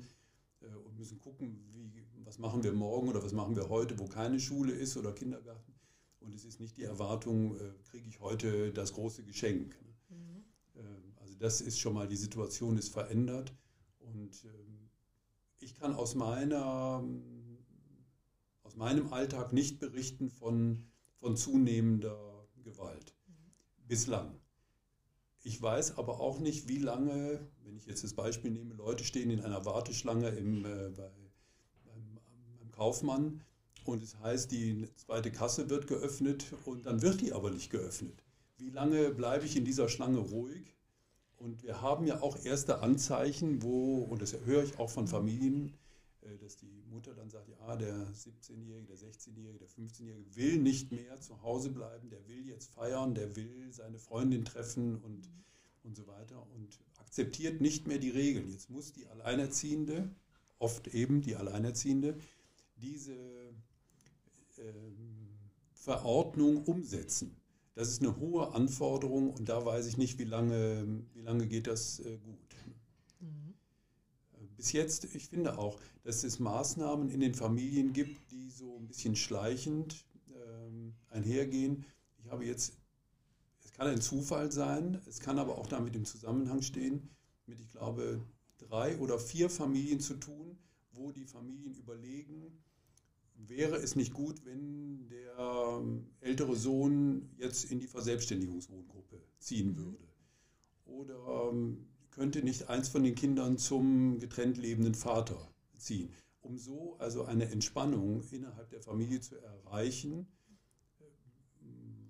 äh, 0.62 0.74
und 0.86 0.98
müssen 0.98 1.20
gucken, 1.20 1.60
wie, 1.72 1.94
was 2.31 2.39
machen 2.39 2.63
wir 2.63 2.71
morgen 2.71 3.09
oder 3.09 3.21
was 3.21 3.33
machen 3.33 3.57
wir 3.57 3.67
heute, 3.67 4.00
wo 4.00 4.05
keine 4.05 4.39
Schule 4.39 4.71
ist 4.71 4.95
oder 4.95 5.11
Kindergarten. 5.11 5.73
Und 6.21 6.33
es 6.33 6.45
ist 6.45 6.61
nicht 6.61 6.77
die 6.77 6.85
Erwartung, 6.85 7.57
äh, 7.57 7.73
kriege 7.89 8.07
ich 8.07 8.21
heute 8.21 8.71
das 8.71 8.93
große 8.93 9.25
Geschenk. 9.25 9.77
Ne? 9.81 10.15
Mhm. 10.15 10.45
Ähm, 10.77 11.13
also 11.19 11.35
das 11.35 11.59
ist 11.59 11.77
schon 11.77 11.93
mal, 11.93 12.07
die 12.07 12.15
Situation 12.15 12.77
ist 12.77 12.88
verändert. 12.88 13.53
Und 14.00 14.45
ähm, 14.45 14.89
ich 15.59 15.75
kann 15.75 15.93
aus 15.93 16.15
meiner 16.15 17.03
aus 18.63 18.77
meinem 18.77 19.11
Alltag 19.11 19.51
nicht 19.51 19.81
berichten 19.81 20.29
von, 20.29 20.85
von 21.19 21.35
zunehmender 21.35 22.47
Gewalt. 22.63 23.13
Mhm. 23.27 23.88
Bislang. 23.89 24.39
Ich 25.43 25.61
weiß 25.61 25.97
aber 25.97 26.21
auch 26.21 26.39
nicht, 26.39 26.69
wie 26.69 26.77
lange, 26.77 27.45
wenn 27.63 27.75
ich 27.75 27.88
jetzt 27.88 28.05
das 28.05 28.13
Beispiel 28.13 28.51
nehme, 28.51 28.73
Leute 28.73 29.03
stehen 29.03 29.31
in 29.31 29.41
einer 29.41 29.65
Warteschlange 29.65 30.29
im, 30.29 30.63
äh, 30.63 30.91
bei, 30.95 31.11
Kaufmann 32.81 33.41
und 33.85 34.01
es 34.01 34.17
heißt, 34.21 34.51
die 34.51 34.89
zweite 34.95 35.31
Kasse 35.31 35.69
wird 35.69 35.85
geöffnet 35.85 36.47
und 36.65 36.88
dann 36.88 37.03
wird 37.03 37.21
die 37.21 37.31
aber 37.31 37.51
nicht 37.51 37.69
geöffnet. 37.69 38.23
Wie 38.57 38.71
lange 38.71 39.11
bleibe 39.11 39.45
ich 39.45 39.55
in 39.55 39.65
dieser 39.65 39.88
Schlange 39.88 40.17
ruhig? 40.17 40.75
Und 41.38 41.61
wir 41.61 41.79
haben 41.83 42.07
ja 42.07 42.23
auch 42.23 42.43
erste 42.43 42.79
Anzeichen, 42.79 43.61
wo, 43.61 44.00
und 44.00 44.23
das 44.23 44.35
höre 44.45 44.63
ich 44.63 44.79
auch 44.79 44.89
von 44.89 45.07
Familien, 45.07 45.73
äh, 46.21 46.35
dass 46.39 46.57
die 46.57 46.83
Mutter 46.89 47.13
dann 47.13 47.29
sagt, 47.29 47.50
ja, 47.50 47.75
der 47.75 47.93
17-Jährige, 48.13 48.88
der 48.88 48.97
16-Jährige, 48.97 49.59
der 49.59 49.69
15-Jährige 49.69 50.35
will 50.35 50.57
nicht 50.57 50.91
mehr 50.91 51.21
zu 51.21 51.39
Hause 51.43 51.69
bleiben, 51.69 52.09
der 52.09 52.27
will 52.27 52.47
jetzt 52.47 52.71
feiern, 52.71 53.13
der 53.13 53.35
will 53.35 53.71
seine 53.71 54.00
Freundin 54.00 54.43
treffen 54.43 54.97
und, 55.03 55.29
und 55.83 55.95
so 55.95 56.07
weiter 56.07 56.47
und 56.55 56.79
akzeptiert 56.97 57.61
nicht 57.61 57.85
mehr 57.85 58.00
die 58.00 58.09
Regeln. 58.09 58.50
Jetzt 58.50 58.71
muss 58.71 58.91
die 58.91 59.05
Alleinerziehende, 59.05 60.09
oft 60.57 60.88
eben 60.88 61.21
die 61.21 61.35
Alleinerziehende, 61.35 62.17
diese 62.81 63.13
äh, 64.57 64.63
Verordnung 65.73 66.63
umsetzen. 66.65 67.35
Das 67.75 67.88
ist 67.88 68.01
eine 68.01 68.17
hohe 68.17 68.53
Anforderung 68.53 69.31
und 69.31 69.47
da 69.47 69.65
weiß 69.65 69.88
ich 69.88 69.97
nicht, 69.97 70.19
wie 70.19 70.25
lange, 70.25 71.03
wie 71.13 71.21
lange 71.21 71.47
geht 71.47 71.67
das 71.67 72.00
äh, 72.00 72.17
gut 72.17 72.38
bis 74.61 74.73
jetzt, 74.73 75.15
ich 75.15 75.27
finde 75.27 75.57
auch, 75.57 75.79
dass 76.03 76.23
es 76.23 76.38
Maßnahmen 76.38 77.09
in 77.09 77.19
den 77.19 77.33
Familien 77.33 77.93
gibt, 77.93 78.31
die 78.31 78.51
so 78.51 78.77
ein 78.77 78.85
bisschen 78.85 79.15
schleichend 79.15 80.05
ähm, 80.35 80.93
einhergehen. 81.09 81.83
Ich 82.19 82.29
habe 82.29 82.45
jetzt, 82.45 82.77
es 83.63 83.71
kann 83.71 83.88
ein 83.88 84.01
Zufall 84.01 84.51
sein, 84.51 85.01
es 85.07 85.19
kann 85.19 85.39
aber 85.39 85.57
auch 85.57 85.65
damit 85.65 85.95
im 85.95 86.05
Zusammenhang 86.05 86.61
stehen, 86.61 87.09
mit, 87.47 87.59
ich 87.59 87.71
glaube, 87.71 88.21
drei 88.59 89.00
oder 89.00 89.17
vier 89.17 89.50
Familien 89.50 90.00
zu 90.00 90.13
tun, 90.13 90.59
wo 90.91 91.11
die 91.11 91.25
Familien 91.25 91.73
überlegen, 91.73 92.61
wäre 93.48 93.77
es 93.77 93.95
nicht 93.95 94.13
gut, 94.13 94.45
wenn 94.45 95.07
der 95.07 95.38
ähm, 95.38 96.07
ältere 96.19 96.55
Sohn 96.55 97.29
jetzt 97.38 97.71
in 97.71 97.79
die 97.79 97.88
Verselbstständigungswohngruppe 97.88 99.21
ziehen 99.39 99.71
mhm. 99.71 99.77
würde. 99.77 100.07
Oder 100.86 101.50
ähm, 101.50 101.88
könnte 102.12 102.43
nicht 102.43 102.69
eins 102.69 102.89
von 102.89 103.03
den 103.03 103.15
Kindern 103.15 103.57
zum 103.57 104.19
getrennt 104.19 104.57
lebenden 104.57 104.95
Vater 104.95 105.51
ziehen. 105.77 106.10
Um 106.41 106.57
so 106.57 106.95
also 106.98 107.24
eine 107.25 107.50
Entspannung 107.50 108.24
innerhalb 108.31 108.69
der 108.69 108.81
Familie 108.81 109.21
zu 109.21 109.38
erreichen, 109.38 110.27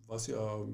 was 0.07 0.27
ja, 0.27 0.67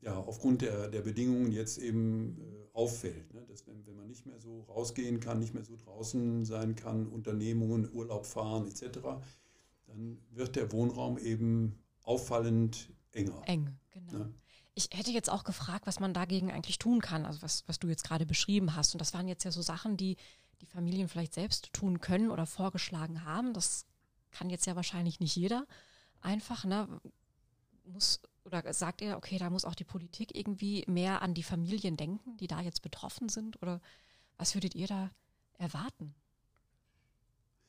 ja 0.00 0.16
aufgrund 0.18 0.62
der, 0.62 0.88
der 0.88 1.02
Bedingungen 1.02 1.52
jetzt 1.52 1.78
eben 1.78 2.38
äh, 2.38 2.59
auffällt. 2.80 3.34
Ne? 3.34 3.44
Dass 3.46 3.66
wenn, 3.66 3.86
wenn 3.86 3.96
man 3.96 4.08
nicht 4.08 4.24
mehr 4.26 4.40
so 4.40 4.62
rausgehen 4.62 5.20
kann, 5.20 5.38
nicht 5.38 5.52
mehr 5.52 5.64
so 5.64 5.76
draußen 5.76 6.44
sein 6.44 6.74
kann, 6.74 7.06
Unternehmungen, 7.06 7.92
Urlaub 7.92 8.24
fahren 8.24 8.66
etc., 8.66 9.00
dann 9.86 10.18
wird 10.30 10.56
der 10.56 10.72
Wohnraum 10.72 11.18
eben 11.18 11.78
auffallend 12.04 12.90
enger. 13.12 13.42
Eng, 13.46 13.76
genau. 13.90 14.12
Ne? 14.12 14.34
Ich 14.74 14.88
hätte 14.92 15.10
jetzt 15.10 15.28
auch 15.28 15.44
gefragt, 15.44 15.86
was 15.86 16.00
man 16.00 16.14
dagegen 16.14 16.50
eigentlich 16.50 16.78
tun 16.78 17.00
kann, 17.00 17.26
also 17.26 17.42
was, 17.42 17.64
was 17.66 17.78
du 17.78 17.88
jetzt 17.88 18.04
gerade 18.04 18.24
beschrieben 18.24 18.74
hast. 18.76 18.94
Und 18.94 19.00
das 19.00 19.12
waren 19.12 19.28
jetzt 19.28 19.44
ja 19.44 19.50
so 19.50 19.62
Sachen, 19.62 19.96
die 19.96 20.16
die 20.60 20.66
Familien 20.66 21.08
vielleicht 21.08 21.34
selbst 21.34 21.72
tun 21.72 22.00
können 22.00 22.30
oder 22.30 22.46
vorgeschlagen 22.46 23.24
haben. 23.24 23.52
Das 23.52 23.84
kann 24.30 24.48
jetzt 24.48 24.66
ja 24.66 24.76
wahrscheinlich 24.76 25.20
nicht 25.20 25.34
jeder. 25.36 25.66
Einfach, 26.20 26.64
ne, 26.64 26.88
muss, 27.84 28.20
oder 28.44 28.72
sagt 28.72 29.02
ihr, 29.02 29.16
okay, 29.16 29.38
da 29.38 29.50
muss 29.50 29.64
auch 29.64 29.74
die 29.74 29.84
Politik 29.84 30.34
irgendwie 30.34 30.84
mehr 30.86 31.22
an 31.22 31.34
die 31.34 31.42
Familien 31.42 31.96
denken, 31.96 32.36
die 32.38 32.46
da 32.46 32.60
jetzt 32.60 32.82
betroffen 32.82 33.28
sind? 33.28 33.60
Oder 33.62 33.80
was 34.36 34.54
würdet 34.54 34.74
ihr 34.74 34.86
da 34.86 35.10
erwarten? 35.58 36.14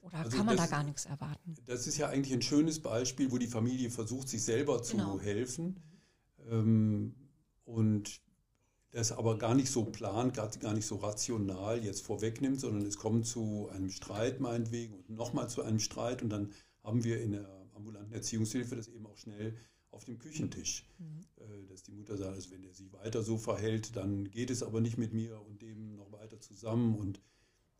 Oder 0.01 0.19
also 0.19 0.37
kann 0.37 0.45
man 0.45 0.57
das, 0.57 0.69
da 0.69 0.75
gar 0.77 0.83
nichts 0.83 1.05
erwarten? 1.05 1.55
Das 1.65 1.85
ist 1.85 1.97
ja 1.97 2.09
eigentlich 2.09 2.33
ein 2.33 2.41
schönes 2.41 2.81
Beispiel, 2.81 3.31
wo 3.31 3.37
die 3.37 3.47
Familie 3.47 3.91
versucht, 3.91 4.29
sich 4.29 4.43
selber 4.43 4.81
zu 4.81 4.97
genau. 4.97 5.19
helfen. 5.19 5.79
Ähm, 6.49 7.15
und 7.65 8.21
das 8.91 9.11
aber 9.11 9.37
gar 9.37 9.55
nicht 9.55 9.71
so 9.71 9.85
plant, 9.85 10.33
gar, 10.33 10.49
gar 10.49 10.73
nicht 10.73 10.85
so 10.85 10.97
rational 10.97 11.83
jetzt 11.83 12.01
vorwegnimmt, 12.05 12.59
sondern 12.59 12.85
es 12.85 12.97
kommt 12.97 13.25
zu 13.25 13.69
einem 13.69 13.89
Streit 13.89 14.39
meinetwegen 14.41 14.95
und 14.95 15.09
nochmal 15.09 15.49
zu 15.49 15.61
einem 15.61 15.79
Streit 15.79 16.21
und 16.21 16.29
dann 16.29 16.51
haben 16.83 17.03
wir 17.03 17.21
in 17.21 17.31
der 17.31 17.47
ambulanten 17.73 18.13
Erziehungshilfe 18.13 18.75
das 18.75 18.89
eben 18.89 19.05
auch 19.05 19.17
schnell 19.17 19.55
auf 19.91 20.05
dem 20.05 20.17
Küchentisch, 20.19 20.85
mhm. 20.97 21.25
Dass 21.67 21.83
die 21.83 21.91
Mutter 21.91 22.17
sagt, 22.17 22.51
wenn 22.51 22.63
er 22.63 22.73
sich 22.73 22.91
weiter 22.93 23.23
so 23.23 23.37
verhält, 23.37 23.95
dann 23.95 24.29
geht 24.29 24.49
es 24.49 24.63
aber 24.63 24.81
nicht 24.81 24.97
mit 24.97 25.13
mir 25.13 25.41
und 25.41 25.61
dem 25.61 25.95
noch 25.95 26.11
weiter 26.11 26.39
zusammen 26.39 26.95
und 26.95 27.21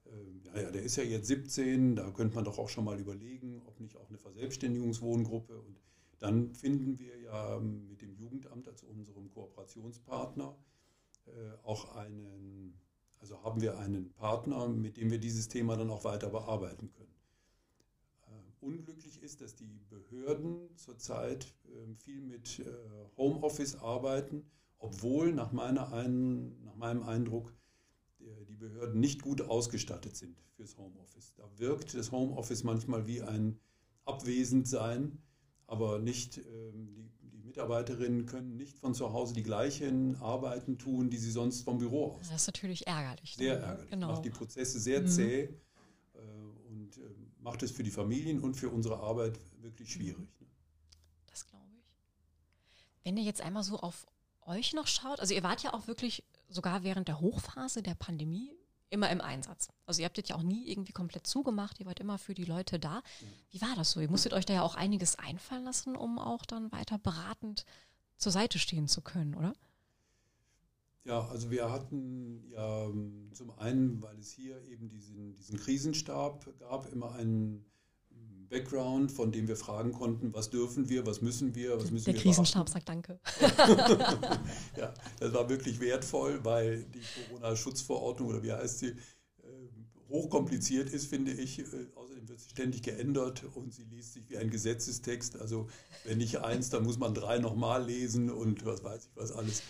äh, 0.06 0.10
naja, 0.46 0.72
der 0.72 0.84
ist 0.84 0.96
ja 0.96 1.04
jetzt 1.04 1.28
17, 1.28 1.96
da 1.96 2.10
könnte 2.12 2.36
man 2.36 2.46
doch 2.46 2.58
auch 2.58 2.70
schon 2.70 2.86
mal 2.86 3.00
überlegen, 3.00 3.62
ob 3.66 3.80
nicht 3.80 3.98
auch 3.98 4.10
eine 4.10 4.18
Verselbstständigungswohngruppe 4.18 5.60
und 5.60 5.80
dann 6.20 6.54
finden 6.54 7.00
wir 7.00 7.20
ja 7.20 7.60
mit 7.60 8.02
dem 8.02 8.14
Jugendamt 8.16 8.68
als 8.68 8.84
unserem 8.84 9.32
Kooperationspartner 9.32 10.56
äh, 11.26 11.32
auch 11.64 11.96
einen, 11.96 12.80
also 13.20 13.44
haben 13.44 13.62
wir 13.62 13.78
einen 13.80 14.14
Partner, 14.14 14.68
mit 14.68 14.98
dem 14.98 15.12
wir 15.12 15.20
dieses 15.20 15.48
Thema 15.48 15.76
dann 15.78 15.90
auch 15.90 16.04
weiter 16.04 16.30
bearbeiten 16.30 16.92
können. 16.92 17.14
Äh, 18.62 18.66
unglücklich 18.66 19.22
ist, 19.22 19.42
dass 19.42 19.56
die 19.56 19.82
Behörden 19.90 20.76
zurzeit 20.76 21.54
ähm, 21.68 21.96
viel 21.96 22.22
mit 22.22 22.60
äh, 22.60 22.66
Homeoffice 23.18 23.76
arbeiten, 23.76 24.46
obwohl 24.78 25.34
nach, 25.34 25.52
meiner 25.52 25.92
ein, 25.94 26.64
nach 26.64 26.76
meinem 26.76 27.04
Eindruck 27.04 27.54
die 28.48 28.56
Behörden 28.56 29.00
nicht 29.00 29.24
gut 29.24 29.42
ausgestattet 29.42 30.16
sind 30.16 30.44
fürs 30.56 30.78
Homeoffice. 30.78 31.34
Da 31.38 31.50
wirkt 31.58 31.96
das 31.96 32.12
Homeoffice 32.12 32.64
manchmal 32.64 33.08
wie 33.08 33.24
ein 33.24 33.60
Abwesendsein 34.06 35.18
aber 35.72 36.00
nicht, 36.00 36.38
ähm, 36.38 37.10
die, 37.22 37.30
die, 37.30 37.38
Mitarbeiterinnen 37.38 38.26
können 38.26 38.58
nicht 38.58 38.78
von 38.78 38.94
zu 38.94 39.14
Hause 39.14 39.34
die 39.34 39.42
gleichen 39.42 40.18
Arbeiten 40.18 40.78
tun, 40.78 41.10
die 41.10 41.18
sie 41.18 41.32
sonst 41.32 41.62
vom 41.62 41.78
Büro 41.78 42.12
aus. 42.12 42.28
Das 42.28 42.42
ist 42.42 42.48
natürlich 42.48 42.88
ärgerlich. 42.88 43.36
Sehr 43.38 43.58
ärgerlich. 43.58 43.90
Genau. 43.90 44.08
Macht 44.08 44.26
die 44.26 44.32
Prozesse 44.32 44.82
sehr 44.82 45.02
mhm. 45.02 45.08
zäh 45.08 45.40
äh, 45.40 45.44
äh, 45.44 45.54
macht 47.42 47.64
es 47.64 47.72
für 47.72 47.84
die 47.84 47.92
Familien 47.92 48.40
und 48.40 48.56
für 48.56 48.70
unsere 48.70 49.00
Arbeit 49.00 49.40
wirklich 49.62 49.90
mhm. 49.90 49.94
schwierig. 49.94 50.40
Ne? 50.40 50.48
Das 51.28 51.46
glaube 51.46 51.66
ich. 51.78 52.88
Wenn 53.04 53.18
ihr 53.18 53.24
jetzt 53.24 53.42
einmal 53.42 53.64
so 53.64 53.80
auf 53.80 54.06
euch 54.44 54.74
noch 54.74 54.88
schaut, 54.88 55.20
also 55.20 55.34
ihr 55.34 55.44
wart 55.44 55.64
ja 55.64 55.74
auch 55.74 55.88
wirklich 55.88 56.24
sogar 56.50 56.84
während 56.84 57.08
der 57.08 57.20
Hochphase 57.20 57.82
der 57.82 57.96
Pandemie 57.96 58.52
immer 58.90 59.10
im 59.10 59.22
Einsatz. 59.22 59.70
Also 59.86 60.02
ihr 60.02 60.06
habt 60.06 60.18
jetzt 60.18 60.30
ja 60.30 60.36
auch 60.36 60.44
nie 60.44 60.70
irgendwie 60.70 60.92
komplett 60.92 61.26
zugemacht, 61.26 61.80
ihr 61.80 61.86
wart 61.86 62.00
immer 62.00 62.18
für 62.18 62.34
die 62.34 62.44
Leute 62.44 62.78
da. 62.78 63.02
Wie 63.50 63.62
war 63.62 63.74
das 63.76 63.92
so? 63.92 64.02
Ihr 64.02 64.10
musstet 64.10 64.34
euch 64.34 64.46
da 64.46 64.54
ja 64.54 64.62
auch 64.64 64.76
einiges 64.76 65.18
einfallen 65.18 65.64
lassen, 65.64 65.96
um 65.96 66.20
auch 66.20 66.46
dann 66.46 66.72
weiter 66.72 66.98
beratend 66.98 67.66
zur 68.18 68.34
Seite 68.34 68.60
stehen 68.60 68.88
zu 68.88 69.02
können, 69.02 69.34
oder? 69.34 69.54
Ja, 71.04 71.28
also 71.28 71.50
wir 71.50 71.72
hatten 71.72 72.44
ja 72.48 72.86
ähm, 72.86 73.30
zum 73.34 73.52
einen, 73.58 74.02
weil 74.02 74.20
es 74.20 74.32
hier 74.32 74.62
eben 74.66 74.88
diesen, 74.88 75.36
diesen 75.36 75.58
Krisenstab 75.58 76.48
gab, 76.60 76.92
immer 76.92 77.14
einen 77.14 77.66
Background, 78.52 79.12
von 79.12 79.32
dem 79.32 79.48
wir 79.48 79.56
fragen 79.56 79.94
konnten, 79.94 80.34
was 80.34 80.50
dürfen 80.50 80.90
wir, 80.90 81.06
was 81.08 81.22
müssen 81.22 81.56
wir, 81.56 81.78
was 81.78 81.90
müssen 81.90 82.06
Der 82.06 82.14
wir. 82.14 82.22
Der 82.22 82.22
Krisenstab 82.22 82.70
sagt 82.70 82.88
Danke. 82.88 83.20
ja, 84.78 84.94
das 85.20 85.34
war 85.34 85.50
wirklich 85.50 85.80
wertvoll, 85.80 86.44
weil 86.44 86.84
die 86.84 87.02
Corona-Schutzverordnung 87.30 88.30
oder 88.30 88.44
wie 88.44 88.52
heißt 88.52 88.80
sie, 88.80 88.90
äh, 88.90 88.96
hochkompliziert 90.10 90.90
ist, 90.90 91.08
finde 91.08 91.32
ich. 91.32 91.60
Äh, 91.60 91.66
außerdem 91.96 92.28
wird 92.28 92.42
sie 92.42 92.50
ständig 92.50 92.84
geändert 92.84 93.44
und 93.56 93.74
sie 93.74 93.84
liest 93.86 94.14
sich 94.14 94.30
wie 94.30 94.38
ein 94.38 94.50
Gesetzestext. 94.50 95.40
Also 95.40 95.68
wenn 96.04 96.18
nicht 96.18 96.42
eins, 96.42 96.70
dann 96.70 96.84
muss 96.84 97.00
man 97.00 97.14
drei 97.14 97.40
nochmal 97.40 97.86
lesen 97.86 98.30
und 98.30 98.66
was 98.66 98.84
weiß 98.84 99.06
ich 99.06 99.16
was 99.16 99.32
alles. 99.32 99.64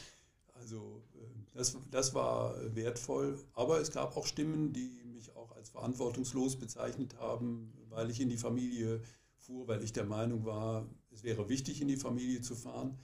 Also 0.55 1.03
das, 1.53 1.77
das 1.89 2.13
war 2.13 2.55
wertvoll. 2.75 3.37
Aber 3.53 3.79
es 3.79 3.91
gab 3.91 4.15
auch 4.17 4.25
Stimmen, 4.25 4.73
die 4.73 5.03
mich 5.05 5.35
auch 5.35 5.51
als 5.55 5.69
verantwortungslos 5.69 6.57
bezeichnet 6.57 7.17
haben, 7.19 7.73
weil 7.89 8.09
ich 8.09 8.19
in 8.19 8.29
die 8.29 8.37
Familie 8.37 9.01
fuhr, 9.37 9.67
weil 9.67 9.83
ich 9.83 9.93
der 9.93 10.05
Meinung 10.05 10.45
war, 10.45 10.87
es 11.11 11.23
wäre 11.23 11.49
wichtig, 11.49 11.81
in 11.81 11.87
die 11.87 11.97
Familie 11.97 12.41
zu 12.41 12.55
fahren. 12.55 12.97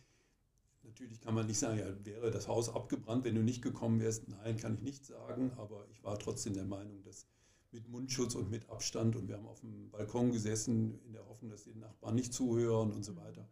Natürlich 0.84 1.20
kann 1.20 1.36
man 1.36 1.48
nicht 1.48 1.60
sagen, 1.60 1.80
ja, 1.80 2.06
wäre 2.06 2.32
das 2.32 2.48
Haus 2.48 2.70
abgebrannt, 2.70 3.26
wenn 3.26 3.36
du 3.36 3.44
nicht 3.44 3.62
gekommen 3.62 4.00
wärst. 4.00 4.30
Nein, 4.30 4.58
kann 4.58 4.76
ich 4.76 4.82
nicht 4.82 5.06
sagen, 5.06 5.52
aber 5.58 5.86
ich 5.92 6.04
war 6.04 6.18
trotzdem 6.18 6.54
der 6.54 6.66
Meinung, 6.66 7.04
dass 7.04 7.28
mit 7.72 7.90
Mundschutz 7.90 8.36
und 8.36 8.50
mit 8.50 8.70
Abstand 8.70 9.16
und 9.16 9.28
wir 9.28 9.38
haben 9.38 9.46
auf 9.46 9.60
dem 9.60 9.90
Balkon 9.92 10.32
gesessen 10.32 11.00
in 11.06 11.14
der 11.14 11.28
Hoffnung, 11.28 11.52
dass 11.52 11.64
die 11.64 11.76
Nachbarn 11.76 12.16
nicht 12.16 12.34
zuhören 12.34 12.92
und 12.92 13.04
so 13.04 13.16
weiter. 13.18 13.48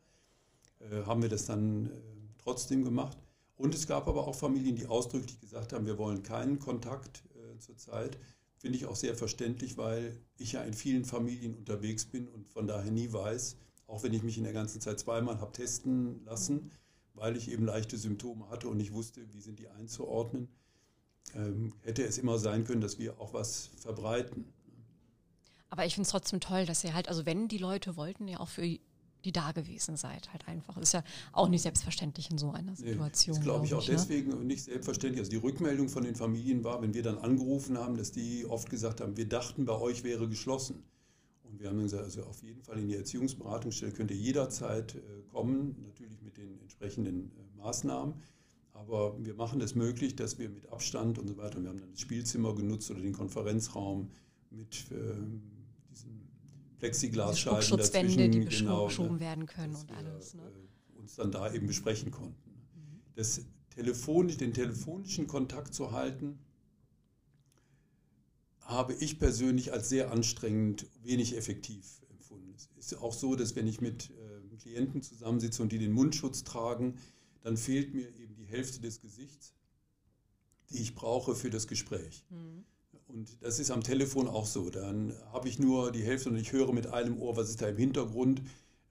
Äh, 0.79 1.03
haben 1.03 1.21
wir 1.21 1.29
das 1.29 1.45
dann 1.45 1.87
äh, 1.87 1.89
trotzdem 2.37 2.83
gemacht. 2.83 3.17
Und 3.57 3.73
es 3.73 3.87
gab 3.87 4.07
aber 4.07 4.27
auch 4.27 4.35
Familien, 4.35 4.75
die 4.75 4.87
ausdrücklich 4.87 5.39
gesagt 5.39 5.73
haben, 5.73 5.85
wir 5.85 5.97
wollen 5.97 6.23
keinen 6.23 6.59
Kontakt 6.59 7.23
äh, 7.35 7.57
zurzeit. 7.59 8.17
Finde 8.57 8.77
ich 8.77 8.85
auch 8.85 8.95
sehr 8.95 9.15
verständlich, 9.15 9.77
weil 9.77 10.19
ich 10.37 10.53
ja 10.53 10.63
in 10.63 10.73
vielen 10.73 11.05
Familien 11.05 11.55
unterwegs 11.55 12.05
bin 12.05 12.27
und 12.27 12.49
von 12.49 12.67
daher 12.67 12.91
nie 12.91 13.11
weiß, 13.11 13.57
auch 13.87 14.03
wenn 14.03 14.13
ich 14.13 14.23
mich 14.23 14.37
in 14.37 14.43
der 14.43 14.53
ganzen 14.53 14.81
Zeit 14.81 14.99
zweimal 14.99 15.39
habe 15.39 15.51
testen 15.51 16.23
lassen, 16.25 16.71
weil 17.13 17.37
ich 17.37 17.49
eben 17.49 17.65
leichte 17.65 17.97
Symptome 17.97 18.49
hatte 18.49 18.67
und 18.67 18.79
ich 18.79 18.91
wusste, 18.91 19.21
wie 19.33 19.39
sind 19.39 19.59
die 19.59 19.69
einzuordnen, 19.69 20.49
ähm, 21.33 21.73
hätte 21.81 22.03
es 22.03 22.17
immer 22.17 22.37
sein 22.39 22.63
können, 22.65 22.81
dass 22.81 22.99
wir 22.99 23.19
auch 23.19 23.33
was 23.33 23.69
verbreiten. 23.77 24.45
Aber 25.69 25.85
ich 25.85 25.93
finde 25.93 26.05
es 26.05 26.11
trotzdem 26.11 26.39
toll, 26.39 26.65
dass 26.65 26.83
ihr 26.83 26.93
halt, 26.93 27.07
also 27.07 27.25
wenn 27.25 27.47
die 27.47 27.57
Leute 27.57 27.95
wollten, 27.95 28.27
ja 28.27 28.39
auch 28.39 28.49
für 28.49 28.77
die 29.25 29.31
da 29.31 29.51
gewesen 29.51 29.97
seid, 29.97 30.31
halt 30.31 30.47
einfach. 30.47 30.77
Ist 30.77 30.93
ja 30.93 31.03
auch 31.33 31.49
nicht 31.49 31.63
selbstverständlich 31.63 32.31
in 32.31 32.37
so 32.37 32.51
einer 32.51 32.75
Situation. 32.75 33.35
Nee, 33.35 33.39
das 33.39 33.43
glaube 33.43 33.65
ich 33.65 33.73
auch 33.73 33.87
ne? 33.87 33.93
deswegen 33.95 34.47
nicht 34.47 34.63
selbstverständlich. 34.63 35.19
Also 35.19 35.31
die 35.31 35.37
Rückmeldung 35.37 35.89
von 35.89 36.03
den 36.03 36.15
Familien 36.15 36.63
war, 36.63 36.81
wenn 36.81 36.93
wir 36.93 37.03
dann 37.03 37.17
angerufen 37.17 37.77
haben, 37.77 37.97
dass 37.97 38.11
die 38.11 38.45
oft 38.45 38.69
gesagt 38.69 39.01
haben, 39.01 39.17
wir 39.17 39.27
dachten, 39.27 39.65
bei 39.65 39.73
euch 39.73 40.03
wäre 40.03 40.29
geschlossen. 40.29 40.83
Und 41.43 41.59
wir 41.59 41.69
haben 41.69 41.77
dann 41.77 41.85
gesagt, 41.85 42.03
also 42.03 42.23
auf 42.23 42.41
jeden 42.43 42.61
Fall 42.61 42.79
in 42.79 42.87
die 42.87 42.95
Erziehungsberatungsstelle 42.95 43.91
könnt 43.91 44.11
ihr 44.11 44.17
jederzeit 44.17 44.95
äh, 44.95 44.99
kommen, 45.31 45.75
natürlich 45.83 46.21
mit 46.21 46.37
den 46.37 46.59
entsprechenden 46.61 47.31
äh, 47.31 47.57
Maßnahmen. 47.57 48.13
Aber 48.73 49.15
wir 49.23 49.35
machen 49.35 49.61
es 49.61 49.73
möglich, 49.73 50.15
dass 50.15 50.37
wir 50.37 50.49
mit 50.49 50.69
Abstand 50.71 51.17
und 51.17 51.27
so 51.27 51.37
weiter, 51.37 51.61
wir 51.61 51.69
haben 51.69 51.79
dann 51.79 51.91
das 51.91 52.01
Spielzimmer 52.01 52.53
genutzt 52.53 52.91
oder 52.91 52.99
den 52.99 53.13
Konferenzraum 53.13 54.11
mit 54.51 54.91
äh, 54.91 55.15
Plexiglasscheiben 56.79 57.61
Schutzwände, 57.61 58.29
die 58.29 58.45
genau, 58.45 58.85
geschoben 58.85 59.19
werden 59.19 59.45
können 59.45 59.75
und 59.75 59.91
alles. 59.91 60.33
Ne? 60.33 60.43
Äh, 60.43 60.99
uns 60.99 61.15
dann 61.15 61.31
da 61.31 61.51
eben 61.53 61.67
besprechen 61.67 62.11
konnten. 62.11 62.49
Mhm. 62.49 63.01
Das 63.15 63.41
telefonisch, 63.69 64.37
den 64.37 64.53
telefonischen 64.53 65.27
Kontakt 65.27 65.73
zu 65.73 65.91
halten, 65.91 66.39
habe 68.61 68.93
ich 68.93 69.19
persönlich 69.19 69.71
als 69.73 69.89
sehr 69.89 70.11
anstrengend, 70.11 70.87
wenig 71.03 71.37
effektiv 71.37 72.01
empfunden. 72.09 72.53
Es 72.55 72.69
ist 72.77 72.95
auch 72.95 73.13
so, 73.13 73.35
dass 73.35 73.55
wenn 73.55 73.67
ich 73.67 73.79
mit 73.79 74.09
äh, 74.09 74.35
Klienten 74.65 75.03
zusammensitze 75.03 75.61
und 75.61 75.71
die 75.71 75.77
den 75.77 75.91
Mundschutz 75.91 76.43
tragen, 76.43 76.97
dann 77.43 77.57
fehlt 77.57 77.93
mir 77.93 78.09
eben 78.15 78.33
die 78.35 78.45
Hälfte 78.45 78.81
des 78.81 78.99
Gesichts, 78.99 79.53
die 80.71 80.81
ich 80.81 80.95
brauche 80.95 81.35
für 81.35 81.51
das 81.51 81.67
Gespräch. 81.67 82.25
Mhm. 82.31 82.65
Und 83.07 83.41
das 83.41 83.59
ist 83.59 83.71
am 83.71 83.83
Telefon 83.83 84.27
auch 84.27 84.45
so. 84.45 84.69
Dann 84.69 85.13
habe 85.31 85.47
ich 85.47 85.59
nur 85.59 85.91
die 85.91 86.03
Hälfte 86.03 86.29
und 86.29 86.37
ich 86.37 86.51
höre 86.51 86.73
mit 86.73 86.87
einem 86.87 87.21
Ohr, 87.21 87.37
was 87.37 87.49
ist 87.49 87.61
da 87.61 87.67
im 87.67 87.77
Hintergrund. 87.77 88.41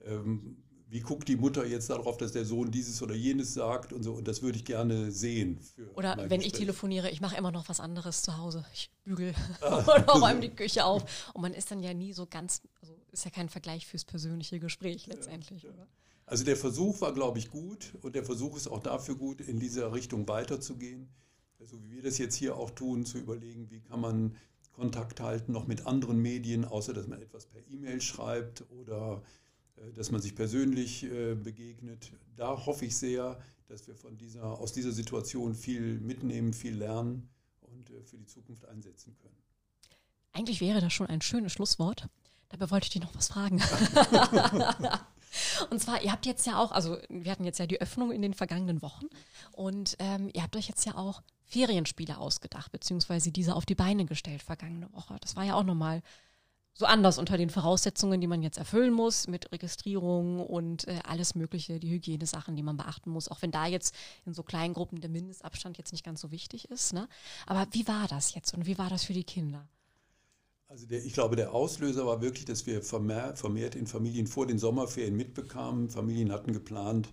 Ähm, 0.02 0.56
wie 0.94 1.00
guckt 1.00 1.26
die 1.26 1.34
Mutter 1.34 1.66
jetzt 1.66 1.90
darauf, 1.90 2.18
dass 2.18 2.30
der 2.30 2.44
Sohn 2.44 2.70
dieses 2.70 3.02
oder 3.02 3.16
jenes 3.16 3.52
sagt 3.52 3.92
und 3.92 4.04
so. 4.04 4.12
Und 4.12 4.28
das 4.28 4.42
würde 4.42 4.58
ich 4.58 4.64
gerne 4.64 5.10
sehen. 5.10 5.58
oder 5.96 6.16
wenn 6.16 6.38
Gespräch. 6.38 6.46
ich 6.46 6.52
telefoniere, 6.52 7.10
ich 7.10 7.20
mache 7.20 7.36
immer 7.36 7.50
noch 7.50 7.68
was 7.68 7.80
anderes 7.80 8.22
zu 8.22 8.36
Hause. 8.36 8.64
Ich 8.72 8.92
bügel 9.02 9.34
ah. 9.60 9.82
oder 9.84 10.04
räume 10.12 10.40
die 10.40 10.50
Küche 10.50 10.84
auf. 10.84 11.32
Und 11.34 11.42
man 11.42 11.52
ist 11.52 11.72
dann 11.72 11.82
ja 11.82 11.92
nie 11.94 12.12
so 12.12 12.26
ganz, 12.26 12.62
also 12.80 12.94
ist 13.10 13.24
ja 13.24 13.32
kein 13.32 13.48
Vergleich 13.48 13.88
fürs 13.88 14.04
persönliche 14.04 14.60
Gespräch 14.60 15.08
letztendlich. 15.08 15.64
Ja, 15.64 15.70
ja. 15.70 15.86
Also 16.26 16.44
der 16.44 16.56
Versuch 16.56 17.00
war, 17.00 17.12
glaube 17.12 17.40
ich, 17.40 17.50
gut 17.50 17.94
und 18.02 18.14
der 18.14 18.24
Versuch 18.24 18.56
ist 18.56 18.68
auch 18.68 18.80
dafür 18.80 19.16
gut, 19.16 19.40
in 19.40 19.58
dieser 19.58 19.92
Richtung 19.92 20.28
weiterzugehen 20.28 21.08
so 21.66 21.82
wie 21.82 21.90
wir 21.90 22.02
das 22.02 22.18
jetzt 22.18 22.34
hier 22.34 22.56
auch 22.56 22.70
tun, 22.70 23.04
zu 23.04 23.18
überlegen, 23.18 23.70
wie 23.70 23.80
kann 23.80 24.00
man 24.00 24.36
Kontakt 24.72 25.20
halten, 25.20 25.52
noch 25.52 25.66
mit 25.66 25.86
anderen 25.86 26.20
Medien, 26.20 26.64
außer 26.64 26.92
dass 26.92 27.06
man 27.06 27.22
etwas 27.22 27.46
per 27.46 27.60
E-Mail 27.70 28.00
schreibt 28.00 28.64
oder 28.70 29.22
äh, 29.76 29.92
dass 29.92 30.10
man 30.10 30.20
sich 30.20 30.34
persönlich 30.34 31.04
äh, 31.04 31.34
begegnet. 31.34 32.12
Da 32.36 32.66
hoffe 32.66 32.86
ich 32.86 32.96
sehr, 32.96 33.38
dass 33.68 33.86
wir 33.86 33.94
von 33.94 34.16
dieser, 34.16 34.58
aus 34.58 34.72
dieser 34.72 34.92
Situation 34.92 35.54
viel 35.54 36.00
mitnehmen, 36.00 36.52
viel 36.52 36.76
lernen 36.76 37.28
und 37.60 37.90
äh, 37.90 38.02
für 38.02 38.18
die 38.18 38.26
Zukunft 38.26 38.66
einsetzen 38.66 39.16
können. 39.22 39.36
Eigentlich 40.32 40.60
wäre 40.60 40.80
das 40.80 40.92
schon 40.92 41.06
ein 41.06 41.20
schönes 41.20 41.52
Schlusswort. 41.52 42.08
Dabei 42.48 42.70
wollte 42.70 42.86
ich 42.86 42.90
dich 42.90 43.02
noch 43.02 43.14
was 43.14 43.28
fragen. 43.28 43.60
Und 45.70 45.80
zwar, 45.80 46.02
ihr 46.02 46.12
habt 46.12 46.26
jetzt 46.26 46.46
ja 46.46 46.58
auch, 46.58 46.72
also 46.72 46.98
wir 47.08 47.30
hatten 47.30 47.44
jetzt 47.44 47.58
ja 47.58 47.66
die 47.66 47.80
Öffnung 47.80 48.12
in 48.12 48.22
den 48.22 48.34
vergangenen 48.34 48.82
Wochen 48.82 49.06
und 49.52 49.96
ähm, 49.98 50.30
ihr 50.32 50.42
habt 50.42 50.56
euch 50.56 50.68
jetzt 50.68 50.84
ja 50.84 50.96
auch 50.96 51.22
Ferienspiele 51.44 52.18
ausgedacht, 52.18 52.72
beziehungsweise 52.72 53.30
diese 53.30 53.54
auf 53.54 53.66
die 53.66 53.74
Beine 53.74 54.06
gestellt 54.06 54.42
vergangene 54.42 54.92
Woche. 54.92 55.16
Das 55.20 55.36
war 55.36 55.44
ja 55.44 55.54
auch 55.54 55.64
nochmal 55.64 56.02
so 56.76 56.86
anders 56.86 57.18
unter 57.18 57.36
den 57.36 57.50
Voraussetzungen, 57.50 58.20
die 58.20 58.26
man 58.26 58.42
jetzt 58.42 58.58
erfüllen 58.58 58.92
muss, 58.92 59.28
mit 59.28 59.52
Registrierung 59.52 60.40
und 60.40 60.88
äh, 60.88 60.98
alles 61.04 61.36
Mögliche, 61.36 61.78
die 61.78 61.90
Hygienesachen, 61.90 62.56
die 62.56 62.64
man 62.64 62.76
beachten 62.76 63.10
muss, 63.10 63.28
auch 63.28 63.42
wenn 63.42 63.52
da 63.52 63.66
jetzt 63.66 63.94
in 64.26 64.34
so 64.34 64.42
kleinen 64.42 64.74
Gruppen 64.74 65.00
der 65.00 65.10
Mindestabstand 65.10 65.78
jetzt 65.78 65.92
nicht 65.92 66.04
ganz 66.04 66.20
so 66.20 66.32
wichtig 66.32 66.70
ist. 66.70 66.92
Ne? 66.92 67.08
Aber 67.46 67.66
wie 67.70 67.86
war 67.86 68.08
das 68.08 68.34
jetzt 68.34 68.54
und 68.54 68.66
wie 68.66 68.76
war 68.76 68.90
das 68.90 69.04
für 69.04 69.12
die 69.12 69.24
Kinder? 69.24 69.68
Also 70.74 70.86
der, 70.86 71.04
ich 71.04 71.12
glaube, 71.12 71.36
der 71.36 71.54
Auslöser 71.54 72.04
war 72.04 72.20
wirklich, 72.20 72.46
dass 72.46 72.66
wir 72.66 72.82
vermehrt, 72.82 73.38
vermehrt 73.38 73.76
in 73.76 73.86
Familien 73.86 74.26
vor 74.26 74.44
den 74.44 74.58
Sommerferien 74.58 75.16
mitbekamen. 75.16 75.88
Familien 75.88 76.32
hatten 76.32 76.52
geplant, 76.52 77.10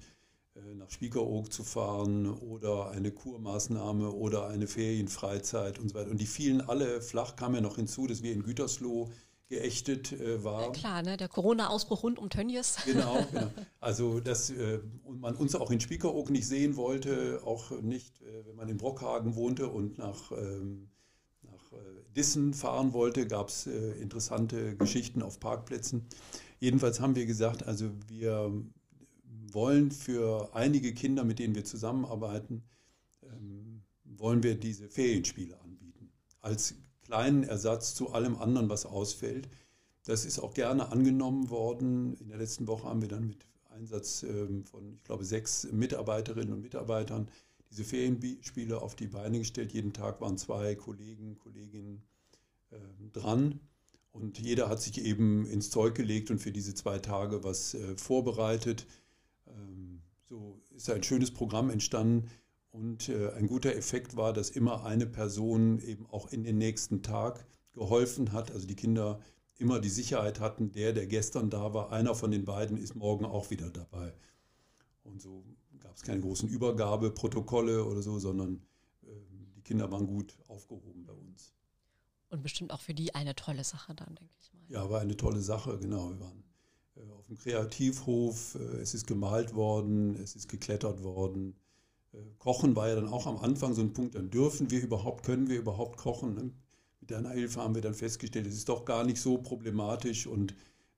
äh, 0.55 0.73
nach 0.73 0.89
Spiekeroog 0.89 1.53
zu 1.53 1.63
fahren 1.63 2.25
oder 2.25 2.89
eine 2.89 3.11
Kurmaßnahme 3.11 4.09
oder 4.13 4.47
eine 4.47 4.65
Ferienfreizeit 4.65 5.77
und 5.77 5.89
so 5.89 5.93
weiter. 5.93 6.09
Und 6.09 6.19
die 6.19 6.25
fielen 6.25 6.61
alle 6.61 7.03
flach, 7.03 7.35
kam 7.35 7.53
ja 7.53 7.61
noch 7.61 7.75
hinzu, 7.75 8.07
dass 8.07 8.23
wir 8.23 8.33
in 8.33 8.41
Gütersloh 8.41 9.11
geächtet 9.47 10.11
äh, 10.13 10.43
waren. 10.43 10.63
Ja, 10.63 10.71
klar, 10.71 11.03
ne? 11.03 11.17
der 11.17 11.27
Corona-Ausbruch 11.27 12.01
rund 12.01 12.17
um 12.17 12.31
Tönnies. 12.31 12.77
Genau, 12.85 13.23
genau. 13.31 13.51
Also, 13.79 14.21
dass 14.21 14.49
äh, 14.49 14.79
man 15.07 15.35
uns 15.35 15.53
auch 15.53 15.69
in 15.69 15.79
Spiekeroog 15.79 16.31
nicht 16.31 16.47
sehen 16.47 16.77
wollte, 16.77 17.41
auch 17.45 17.69
nicht, 17.79 18.23
äh, 18.23 18.43
wenn 18.47 18.55
man 18.55 18.69
in 18.69 18.77
Brockhagen 18.77 19.35
wohnte 19.35 19.67
und 19.67 19.99
nach 19.99 20.31
ähm, 20.31 20.87
äh, 20.87 21.00
Dissen 22.15 22.53
fahren 22.53 22.93
wollte, 22.93 23.27
gab 23.27 23.49
es 23.49 23.67
äh, 23.67 23.91
interessante 23.93 24.75
Geschichten 24.75 25.21
auf 25.21 25.39
Parkplätzen. 25.39 26.05
Jedenfalls 26.59 26.99
haben 26.99 27.15
wir 27.15 27.25
gesagt, 27.25 27.63
also 27.65 27.89
wir 28.07 28.51
wollen 29.51 29.91
für 29.91 30.49
einige 30.53 30.93
Kinder, 30.93 31.23
mit 31.23 31.39
denen 31.39 31.55
wir 31.55 31.63
zusammenarbeiten, 31.63 32.63
ähm, 33.23 33.81
wollen 34.03 34.43
wir 34.43 34.55
diese 34.55 34.89
Ferienspiele 34.89 35.59
anbieten. 35.61 36.11
Als 36.41 36.75
kleinen 37.03 37.43
Ersatz 37.43 37.95
zu 37.95 38.11
allem 38.13 38.37
anderen, 38.37 38.69
was 38.69 38.85
ausfällt. 38.85 39.49
Das 40.05 40.25
ist 40.25 40.39
auch 40.39 40.53
gerne 40.53 40.91
angenommen 40.91 41.49
worden. 41.49 42.15
In 42.15 42.29
der 42.29 42.37
letzten 42.37 42.67
Woche 42.67 42.87
haben 42.87 43.01
wir 43.01 43.09
dann 43.09 43.27
mit 43.27 43.45
Einsatz 43.69 44.23
ähm, 44.23 44.65
von, 44.65 44.95
ich 44.95 45.03
glaube, 45.03 45.23
sechs 45.23 45.67
Mitarbeiterinnen 45.71 46.53
und 46.53 46.61
Mitarbeitern 46.61 47.29
diese 47.71 47.83
Ferienspiele 47.85 48.81
auf 48.81 48.95
die 48.95 49.07
Beine 49.07 49.39
gestellt. 49.39 49.71
Jeden 49.71 49.93
Tag 49.93 50.21
waren 50.21 50.37
zwei 50.37 50.75
Kollegen, 50.75 51.39
Kolleginnen 51.39 52.03
äh, 52.69 52.77
dran. 53.13 53.59
Und 54.11 54.39
jeder 54.39 54.67
hat 54.67 54.81
sich 54.81 55.03
eben 55.03 55.45
ins 55.45 55.69
Zeug 55.69 55.95
gelegt 55.95 56.31
und 56.31 56.39
für 56.39 56.51
diese 56.51 56.75
zwei 56.75 56.99
Tage 56.99 57.43
was 57.45 57.73
äh, 57.73 57.95
vorbereitet. 57.95 58.85
Ähm, 59.47 60.01
so 60.27 60.61
ist 60.75 60.89
ein 60.89 61.03
schönes 61.03 61.31
Programm 61.31 61.69
entstanden. 61.69 62.29
Und 62.71 63.09
äh, 63.09 63.31
ein 63.31 63.47
guter 63.47 63.75
Effekt 63.75 64.15
war, 64.17 64.33
dass 64.33 64.49
immer 64.49 64.85
eine 64.85 65.05
Person 65.05 65.79
eben 65.79 66.05
auch 66.07 66.31
in 66.31 66.43
den 66.43 66.57
nächsten 66.57 67.01
Tag 67.01 67.45
geholfen 67.71 68.33
hat. 68.33 68.51
Also 68.51 68.67
die 68.67 68.75
Kinder 68.75 69.19
immer 69.57 69.79
die 69.79 69.89
Sicherheit 69.89 70.39
hatten, 70.39 70.71
der, 70.71 70.91
der 70.91 71.05
gestern 71.05 71.49
da 71.49 71.73
war, 71.73 71.91
einer 71.91 72.15
von 72.15 72.31
den 72.31 72.45
beiden 72.45 72.77
ist 72.77 72.95
morgen 72.95 73.25
auch 73.25 73.49
wieder 73.49 73.69
dabei. 73.69 74.13
Und 75.03 75.21
so 75.21 75.43
gab 75.79 75.95
es 75.95 76.03
keine 76.03 76.21
großen 76.21 76.47
Übergabeprotokolle 76.49 77.83
oder 77.85 78.01
so, 78.01 78.19
sondern 78.19 78.61
äh, 79.03 79.07
die 79.55 79.61
Kinder 79.61 79.91
waren 79.91 80.07
gut 80.07 80.37
aufgehoben 80.47 81.05
bei 81.05 81.13
uns. 81.13 81.53
Und 82.29 82.43
bestimmt 82.43 82.71
auch 82.71 82.81
für 82.81 82.93
die 82.93 83.13
eine 83.13 83.35
tolle 83.35 83.63
Sache 83.63 83.93
dann, 83.93 84.15
denke 84.15 84.33
ich 84.39 84.53
mal. 84.53 84.61
Ja, 84.69 84.89
war 84.89 85.01
eine 85.01 85.17
tolle 85.17 85.41
Sache, 85.41 85.77
genau. 85.79 86.09
Wir 86.11 86.19
waren 86.19 86.43
äh, 86.95 87.11
auf 87.11 87.25
dem 87.27 87.37
Kreativhof, 87.37 88.55
äh, 88.55 88.81
es 88.81 88.93
ist 88.93 89.07
gemalt 89.07 89.53
worden, 89.53 90.15
es 90.15 90.35
ist 90.35 90.47
geklettert 90.47 91.03
worden. 91.03 91.55
Äh, 92.13 92.17
kochen 92.37 92.75
war 92.75 92.87
ja 92.87 92.95
dann 92.95 93.09
auch 93.09 93.27
am 93.27 93.37
Anfang 93.37 93.73
so 93.73 93.81
ein 93.81 93.93
Punkt, 93.93 94.15
dann 94.15 94.29
dürfen 94.29 94.71
wir 94.71 94.81
überhaupt, 94.81 95.25
können 95.25 95.49
wir 95.49 95.57
überhaupt 95.57 95.97
kochen. 95.97 96.35
Ne? 96.35 96.51
Mit 96.99 97.11
deiner 97.11 97.31
Hilfe 97.31 97.61
haben 97.61 97.75
wir 97.75 97.81
dann 97.81 97.95
festgestellt, 97.95 98.47
es 98.47 98.55
ist 98.55 98.69
doch 98.69 98.85
gar 98.85 99.03
nicht 99.03 99.19
so 99.19 99.37
problematisch 99.37 100.27
und 100.27 100.53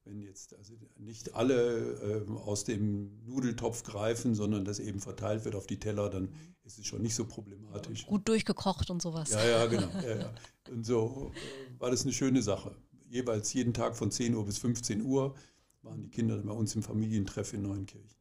wenn 0.06 0.22
jetzt 0.22 0.56
also 0.56 0.74
nicht 0.98 1.34
alle 1.34 2.26
äh, 2.28 2.32
aus 2.32 2.63
dem 2.66 3.24
Nudeltopf 3.26 3.84
greifen, 3.84 4.36
sondern 4.36 4.66
das 4.66 4.80
eben 4.80 5.00
verteilt 5.00 5.46
wird 5.46 5.56
auf 5.56 5.68
die 5.68 5.80
Teller, 5.80 6.10
dann 6.10 6.30
ist 6.63 6.80
es 6.80 6.86
schon 6.86 7.02
nicht 7.02 7.16
so 7.16 7.26
problematisch. 7.26 8.06
Gut 8.06 8.28
durchgekocht 8.28 8.89
und 8.89 9.02
sowas. 9.02 9.32
Ja, 9.32 9.46
ja, 9.46 9.66
genau. 9.66 9.88
Ja, 10.04 10.16
ja. 10.18 10.34
Und 10.70 10.86
so 10.86 11.32
äh, 11.34 11.80
war 11.80 11.92
das 11.92 12.04
eine 12.04 12.13
schöne 12.13 12.42
Sache. 12.42 12.76
Jeweils 13.10 13.54
jeden 13.54 13.74
Tag 13.74 13.96
von 13.96 14.12
10 14.12 14.36
Uhr 14.36 14.46
bis 14.46 14.58
15 14.58 15.02
Uhr 15.02 15.36
waren 15.82 16.02
die 16.02 16.10
Kinder 16.10 16.38
bei 16.38 16.54
uns 16.54 16.76
im 16.76 16.84
Familientreff 16.84 17.54
in 17.54 17.63
Neunkirchen. 17.63 18.18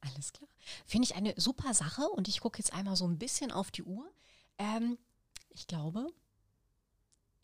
Alles 0.00 0.32
klar. 0.32 0.48
Finde 0.84 1.06
ich 1.06 1.14
eine 1.14 1.34
super 1.36 1.74
Sache 1.74 2.02
und 2.08 2.28
ich 2.28 2.40
gucke 2.40 2.58
jetzt 2.58 2.72
einmal 2.72 2.96
so 2.96 3.06
ein 3.06 3.18
bisschen 3.18 3.52
auf 3.52 3.70
die 3.70 3.82
Uhr. 3.82 4.10
Ähm, 4.58 4.98
ich 5.50 5.66
glaube, 5.66 6.08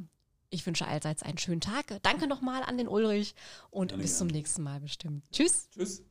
ich 0.51 0.67
wünsche 0.67 0.87
allseits 0.87 1.23
einen 1.23 1.39
schönen 1.39 1.61
Tag. 1.61 1.99
Danke 2.03 2.27
nochmal 2.27 2.63
an 2.63 2.79
den 2.79 2.89
Ulrich 2.89 3.35
und 3.71 3.93
gerne, 3.93 4.03
bis 4.03 4.19
zum 4.19 4.29
nächsten 4.29 4.63
Mal 4.63 4.81
bestimmt. 4.81 5.25
Tschüss. 5.31 5.69
Tschüss. 5.71 6.03